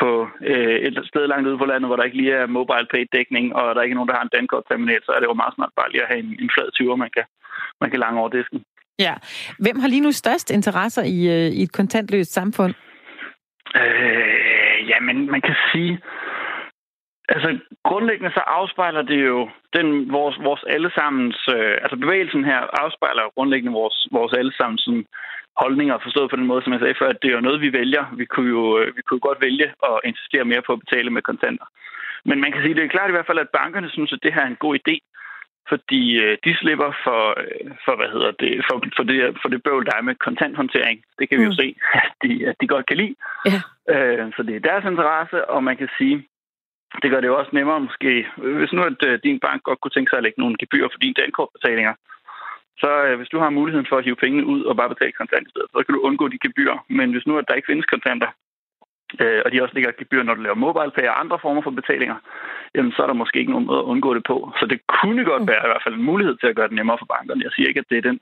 [0.00, 0.10] på
[0.50, 3.44] øh, et sted langt ude på landet, hvor der ikke lige er mobile pay dækning,
[3.56, 5.72] og der er ikke nogen, der har en dankort-terminal, så er det jo meget smart
[5.78, 7.26] bare lige at have en, en flad 20'er, man kan,
[7.82, 8.60] man kan lange over disken.
[9.06, 9.14] Ja.
[9.58, 12.74] Hvem har lige nu størst interesser i, øh, i et kontantløst samfund?
[13.76, 16.00] Øh, jamen, man kan sige...
[17.34, 21.38] Altså, grundlæggende så afspejler det jo den, vores, vores allesammens...
[21.56, 25.04] Øh, altså, bevægelsen her afspejler jo grundlæggende vores, vores allesammens sådan,
[25.56, 27.72] holdninger, forstået på den måde, som jeg sagde før, at det er jo noget, vi
[27.72, 28.04] vælger.
[28.20, 31.22] Vi kunne jo øh, vi kunne godt vælge at insistere mere på at betale med
[31.22, 31.66] kontanter.
[32.24, 34.34] Men man kan sige, det er klart i hvert fald, at bankerne synes, at det
[34.34, 34.94] her er en god idé
[35.68, 39.62] fordi øh, de slipper for, øh, for, hvad hedder det, for, for, det, for det
[39.62, 40.98] bøvl, der er med kontanthåndtering.
[41.18, 41.50] Det kan vi mm.
[41.50, 43.14] jo se, at de, at de godt kan lide.
[43.50, 43.58] Ja.
[43.94, 46.16] Øh, så det er deres interesse, og man kan sige,
[47.02, 48.26] det gør det jo også nemmere måske.
[48.36, 50.98] Hvis nu at øh, din bank godt kunne tænke sig at lægge nogle gebyr for
[50.98, 51.94] dine dankortbetalinger,
[52.82, 55.46] så øh, hvis du har muligheden for at hive pengene ud og bare betale kontant
[55.48, 56.72] i stedet, så kan du undgå de gebyr.
[56.88, 58.30] Men hvis nu at der ikke findes kontanter,
[59.20, 62.16] øh, og de også ligger gebyr, når du laver mobile og andre former for betalinger,
[62.74, 64.52] jamen så er der måske ikke nogen måde at undgå det på.
[64.60, 66.98] Så det kunne godt være i hvert fald en mulighed til at gøre det nemmere
[67.00, 67.44] for bankerne.
[67.44, 68.20] Jeg siger ikke, at det er den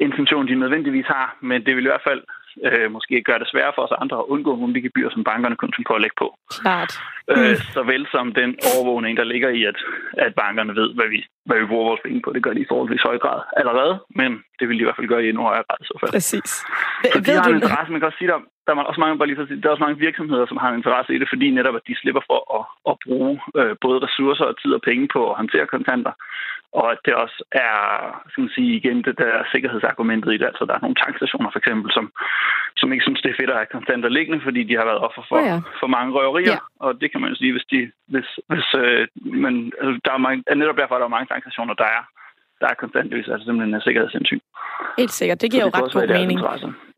[0.00, 2.22] intention, de nødvendigvis har, men det vil i hvert fald
[2.66, 5.24] øh, måske gøre det sværere for os andre at undgå nogle af de gebyr, som
[5.24, 6.28] bankerne kunne på at lægge på.
[6.62, 6.92] Klart.
[7.30, 9.78] Øh, såvel som den overvågning, der ligger i, at,
[10.12, 12.32] at bankerne ved, hvad vi, hvad vi bruger vores penge på.
[12.32, 15.08] Det gør de i forholdsvis høj grad allerede, men det vil de i hvert fald
[15.08, 16.12] gøre i endnu højere grad i så fald.
[16.12, 16.50] Præcis.
[17.12, 19.28] Så de har en interesse, man kan også sige, der, der er også mange, bare
[19.28, 21.76] lige sige, der er også mange virksomheder, som har en interesse i det, fordi netop,
[21.76, 25.20] at de slipper for at, at bruge øh, både ressourcer og tid og penge på
[25.30, 26.12] at håndtere kontanter.
[26.80, 27.76] Og at det også er,
[28.30, 30.46] skal man sige, igen, det der sikkerhedsargumentet i det.
[30.52, 32.12] Altså, der er nogle tankstationer, for eksempel, som,
[32.76, 35.22] som ikke synes, det er fedt at have kontanter liggende, fordi de har været offer
[35.28, 35.56] for, oh ja.
[35.80, 36.58] for mange røverier.
[36.58, 36.84] Ja.
[36.84, 37.80] Og det kan man jo sige, hvis de...
[38.12, 39.08] Hvis, hvis, øh,
[39.44, 42.02] men altså, der er mange, netop derfor, der er mange tankstationer, der er
[42.62, 44.40] der er kontantløs, altså simpelthen en sikkerhedshensyn.
[44.98, 46.38] Helt sikkert, det giver jo ret god mening.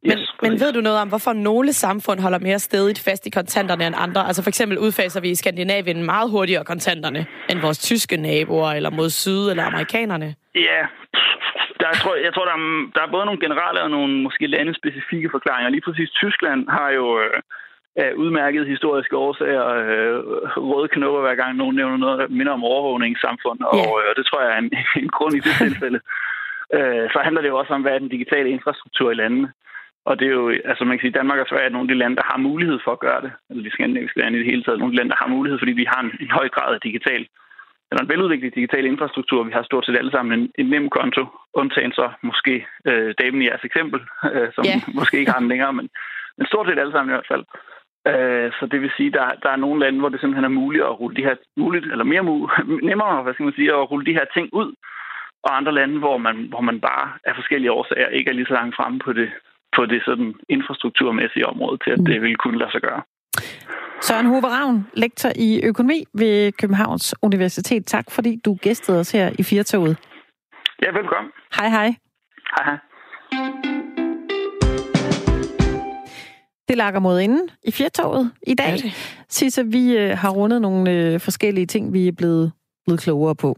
[0.04, 3.30] Men, yes, men ved du noget om, hvorfor nogle samfund holder mere stedigt fast i
[3.30, 4.26] kontanterne end andre?
[4.26, 8.90] Altså for eksempel udfaser vi i Skandinavien meget hurtigere kontanterne end vores tyske naboer, eller
[8.90, 10.34] mod syd, eller amerikanerne?
[10.54, 10.80] Ja,
[11.80, 14.46] der, jeg tror, jeg tror der, er, der er både nogle generelle og nogle måske
[14.46, 15.70] landespecifikke forklaringer.
[15.70, 17.20] Lige præcis Tyskland har jo...
[17.20, 17.40] Øh,
[17.96, 20.16] af udmærkede historiske årsager øh,
[20.70, 23.88] røde knopper, hver gang nogen nævner noget, der minder om overvågningssamfund, og, yeah.
[23.98, 24.70] øh, og det tror jeg er en,
[25.02, 26.00] en grund i det tilfælde.
[26.76, 29.48] øh, så handler det jo også om, hvad er den digitale infrastruktur i landene.
[30.08, 32.00] Og det er jo, altså man kan sige, Danmark og Sverige er nogle af de
[32.02, 33.32] lande, der har mulighed for at gøre det.
[33.50, 35.58] Altså de skandinaviske lande i det hele taget, nogle af de lande, der har mulighed,
[35.58, 37.22] fordi vi har en, en høj grad af digital,
[37.90, 39.42] eller en veludviklet digital infrastruktur.
[39.42, 43.42] Vi har stort set alle sammen en, en nem konto, undtagen så måske øh, damen
[43.42, 44.00] i jeres eksempel,
[44.32, 44.80] øh, som yeah.
[44.98, 45.88] måske ikke har den længere, men,
[46.38, 47.44] men stort set alle sammen i hvert fald.
[48.10, 50.60] Øh, så det vil sige, at der, der er nogle lande, hvor det simpelthen er
[50.62, 52.24] muligt at rulle de her, muligt, eller mere
[52.90, 54.74] nemmere, hvad skal man sige, at rulle de her ting ud,
[55.42, 58.54] og andre lande, hvor man, hvor man bare af forskellige årsager ikke er lige så
[58.54, 59.30] langt fremme på det,
[59.76, 63.02] på det sådan infrastrukturmæssige område til, at det vil kunne lade sig gøre.
[64.00, 67.86] Søren Hove Ravn, lektor i økonomi ved Københavns Universitet.
[67.86, 69.96] Tak fordi du gæstede os her i Firtoget.
[70.82, 71.32] Ja, velkommen.
[71.56, 71.94] Hej hej.
[72.56, 72.78] Hej hej.
[76.68, 78.78] Det lakker mod inden i Fjertoget i dag.
[79.28, 82.52] Sisse, vi øh, har rundet nogle øh, forskellige ting, vi er blevet,
[82.86, 83.56] blevet klogere på.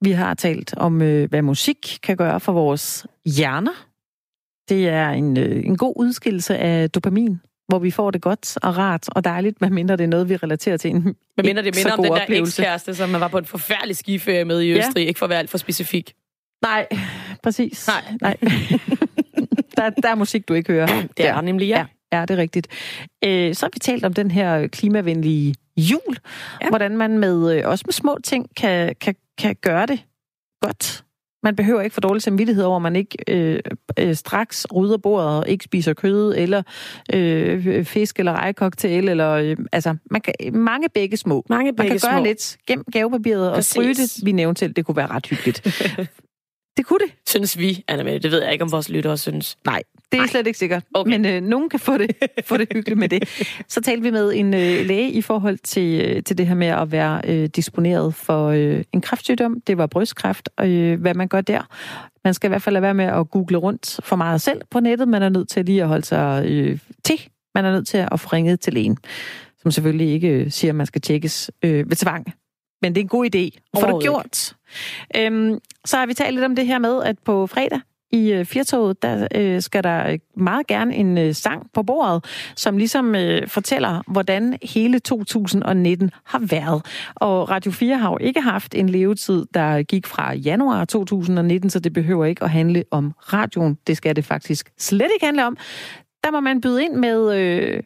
[0.00, 3.06] Vi har talt om, øh, hvad musik kan gøre for vores
[3.36, 3.87] hjerner.
[4.68, 9.08] Det er en, en god udskillelse af dopamin, hvor vi får det godt og rart
[9.08, 11.14] og dejligt, medmindre det er noget, vi relaterer til en Men
[11.44, 14.60] mindre det minder om den der ekskæreste, som man var på en forfærdelig skiferie med
[14.60, 15.08] i Østrig, ja.
[15.08, 16.14] ikke for at være alt for specifik.
[16.62, 16.86] Nej,
[17.42, 17.88] præcis.
[17.88, 18.14] Nej.
[18.20, 18.36] Nej.
[19.76, 20.86] der, der er musik, du ikke hører.
[20.86, 21.40] Det er der.
[21.40, 21.78] nemlig, ja.
[21.78, 21.86] ja.
[22.12, 22.68] Ja, det er rigtigt.
[23.24, 26.18] Øh, så har vi talt om den her klimavenlige jul.
[26.60, 26.68] Ja.
[26.68, 30.04] Hvordan man med øh, også med små ting kan, kan, kan gøre det
[30.60, 31.04] godt.
[31.42, 33.60] Man behøver ikke få dårlig samvittighed over, at man ikke øh,
[33.98, 36.62] øh, straks rydder bordet og ikke spiser kød, eller
[37.14, 41.44] øh, fisk, eller rejekoktail, eller øh, altså, man kan, mange begge små.
[41.48, 42.10] Mange begge man kan små.
[42.10, 44.20] gøre lidt, gem gavepapiret og stryge det.
[44.24, 45.66] Vi nævnte til, det kunne være ret hyggeligt.
[46.78, 47.14] det kunne det.
[47.26, 49.58] Synes vi, Anna Det ved jeg ikke, om vores lyttere synes.
[49.66, 50.26] Nej, det er Nej.
[50.26, 50.84] slet ikke sikkert.
[50.94, 51.10] Okay.
[51.10, 53.46] Men øh, nogen kan få det, få det hyggeligt med det.
[53.68, 56.66] Så talte vi med en øh, læge i forhold til, øh, til det her med
[56.66, 59.60] at være øh, disponeret for øh, en kræftsygdom.
[59.60, 61.62] Det var brystkræft, og øh, hvad man gør der.
[62.24, 64.80] Man skal i hvert fald lade være med at google rundt for meget selv på
[64.80, 65.08] nettet.
[65.08, 67.28] Man er nødt til lige at holde sig øh, til.
[67.54, 68.98] Man er nødt til at få ringet til lægen,
[69.62, 72.32] som selvfølgelig ikke øh, siger, at man skal tjekkes øh, ved tvang.
[72.82, 74.56] Men det er en god idé at få det gjort.
[75.16, 77.80] Øhm, så har vi talt lidt om det her med, at på fredag,
[78.12, 82.24] i øh, Firtoget, der øh, skal der meget gerne en øh, sang på bordet,
[82.56, 86.86] som ligesom øh, fortæller, hvordan hele 2019 har været.
[87.14, 91.80] Og Radio 4 har jo ikke haft en levetid, der gik fra januar 2019, så
[91.80, 93.78] det behøver ikke at handle om radioen.
[93.86, 95.56] Det skal det faktisk slet ikke handle om.
[96.24, 97.36] Der må man byde ind med...
[97.36, 97.82] Øh,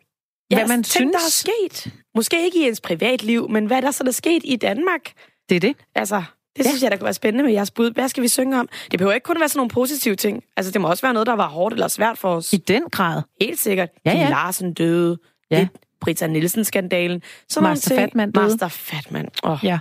[0.51, 1.12] Ja, hvad man tænk, synes.
[1.12, 1.95] der er sket.
[2.14, 5.12] Måske ikke i ens privatliv, men hvad er der så der er sket i Danmark?
[5.48, 5.76] Det er det.
[5.94, 6.22] Altså,
[6.56, 6.68] det ja.
[6.68, 7.90] synes jeg, der kunne være spændende med jeres bud.
[7.90, 8.68] Hvad skal vi synge om?
[8.90, 10.42] Det behøver ikke kun være sådan nogle positive ting.
[10.56, 12.52] Altså, det må også være noget, der var hårdt eller svært for os.
[12.52, 13.22] I den grad.
[13.40, 13.88] Helt sikkert.
[14.04, 14.28] Ja, ja.
[14.28, 15.18] Larsen døde.
[15.50, 15.60] Ja.
[15.60, 15.68] Det,
[16.00, 17.22] Britta Nielsen-skandalen.
[17.48, 18.46] Så Master Fatman døde.
[18.46, 19.28] Master Fatman.
[19.42, 19.58] Oh.
[19.62, 19.78] Ja.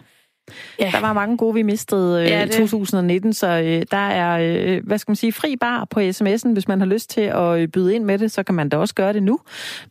[0.79, 0.89] Ja.
[0.93, 4.85] Der var mange gode, vi mistede øh, ja, i 2019, så øh, der er, øh,
[4.85, 6.53] hvad skal man sige, fri bar på sms'en.
[6.53, 8.77] Hvis man har lyst til at øh, byde ind med det, så kan man da
[8.77, 9.39] også gøre det nu.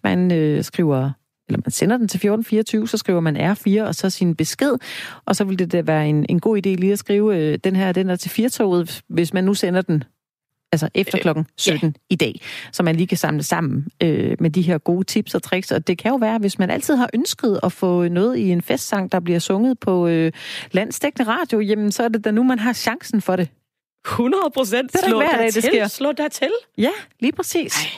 [0.05, 1.11] Man øh, skriver
[1.51, 4.74] eller man sender den til 1424, så skriver man R4 og så sin besked,
[5.24, 7.76] og så vil det da være en, en god idé lige at skrive, øh, den
[7.76, 10.05] her den er til firtoget, hvis man nu sender den
[10.72, 11.92] altså efter øh, klokken 17 ja.
[12.11, 12.40] i dag,
[12.72, 15.70] så man lige kan samle sammen øh, med de her gode tips og tricks.
[15.70, 18.62] Og det kan jo være, hvis man altid har ønsket at få noget i en
[18.62, 20.32] festsang, der bliver sunget på øh,
[20.72, 23.48] landstækkende radio, jamen så er det da nu, man har chancen for det.
[24.07, 24.94] 100 procent.
[24.94, 25.88] Er dag, det sker.
[25.88, 26.51] Slå der til.
[26.78, 26.90] Ja,
[27.20, 27.76] lige præcis.
[27.76, 27.90] Ej.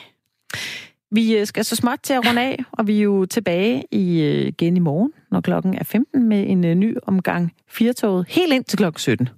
[1.12, 4.20] Vi øh, skal så småt til at runde af, og vi er jo tilbage i,
[4.20, 8.52] øh, igen i morgen, når klokken er 15, med en uh, ny omgang firtoget, helt
[8.52, 9.28] ind til klokken 17.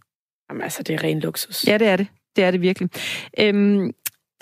[0.51, 1.67] Jamen altså, det er ren luksus.
[1.67, 2.07] Ja, det er det.
[2.37, 2.89] Det er det virkelig.
[3.39, 3.91] Øhm,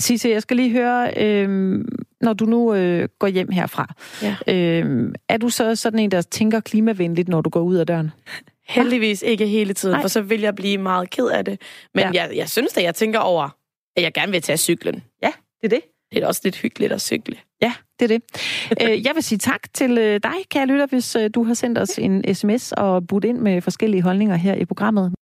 [0.01, 1.89] Sisse, jeg skal lige høre, øhm,
[2.21, 4.37] når du nu øh, går hjem herfra, ja.
[4.49, 8.11] øhm, er du så sådan en, der tænker klimavenligt, når du går ud af døren?
[8.69, 10.01] Heldigvis ikke hele tiden, Nej.
[10.01, 11.61] for så vil jeg blive meget ked af det.
[11.95, 12.11] Men ja.
[12.23, 13.49] jeg, jeg synes at jeg tænker over,
[13.97, 15.03] at jeg gerne vil tage cyklen.
[15.23, 15.31] Ja,
[15.63, 15.81] det er det.
[16.15, 17.37] Det er også lidt hyggeligt at cykle.
[17.63, 18.23] Ja, det er det.
[18.83, 21.79] Øh, jeg vil sige tak til øh, dig, kære lytter, hvis øh, du har sendt
[21.79, 25.13] os en sms og budt ind med forskellige holdninger her i programmet.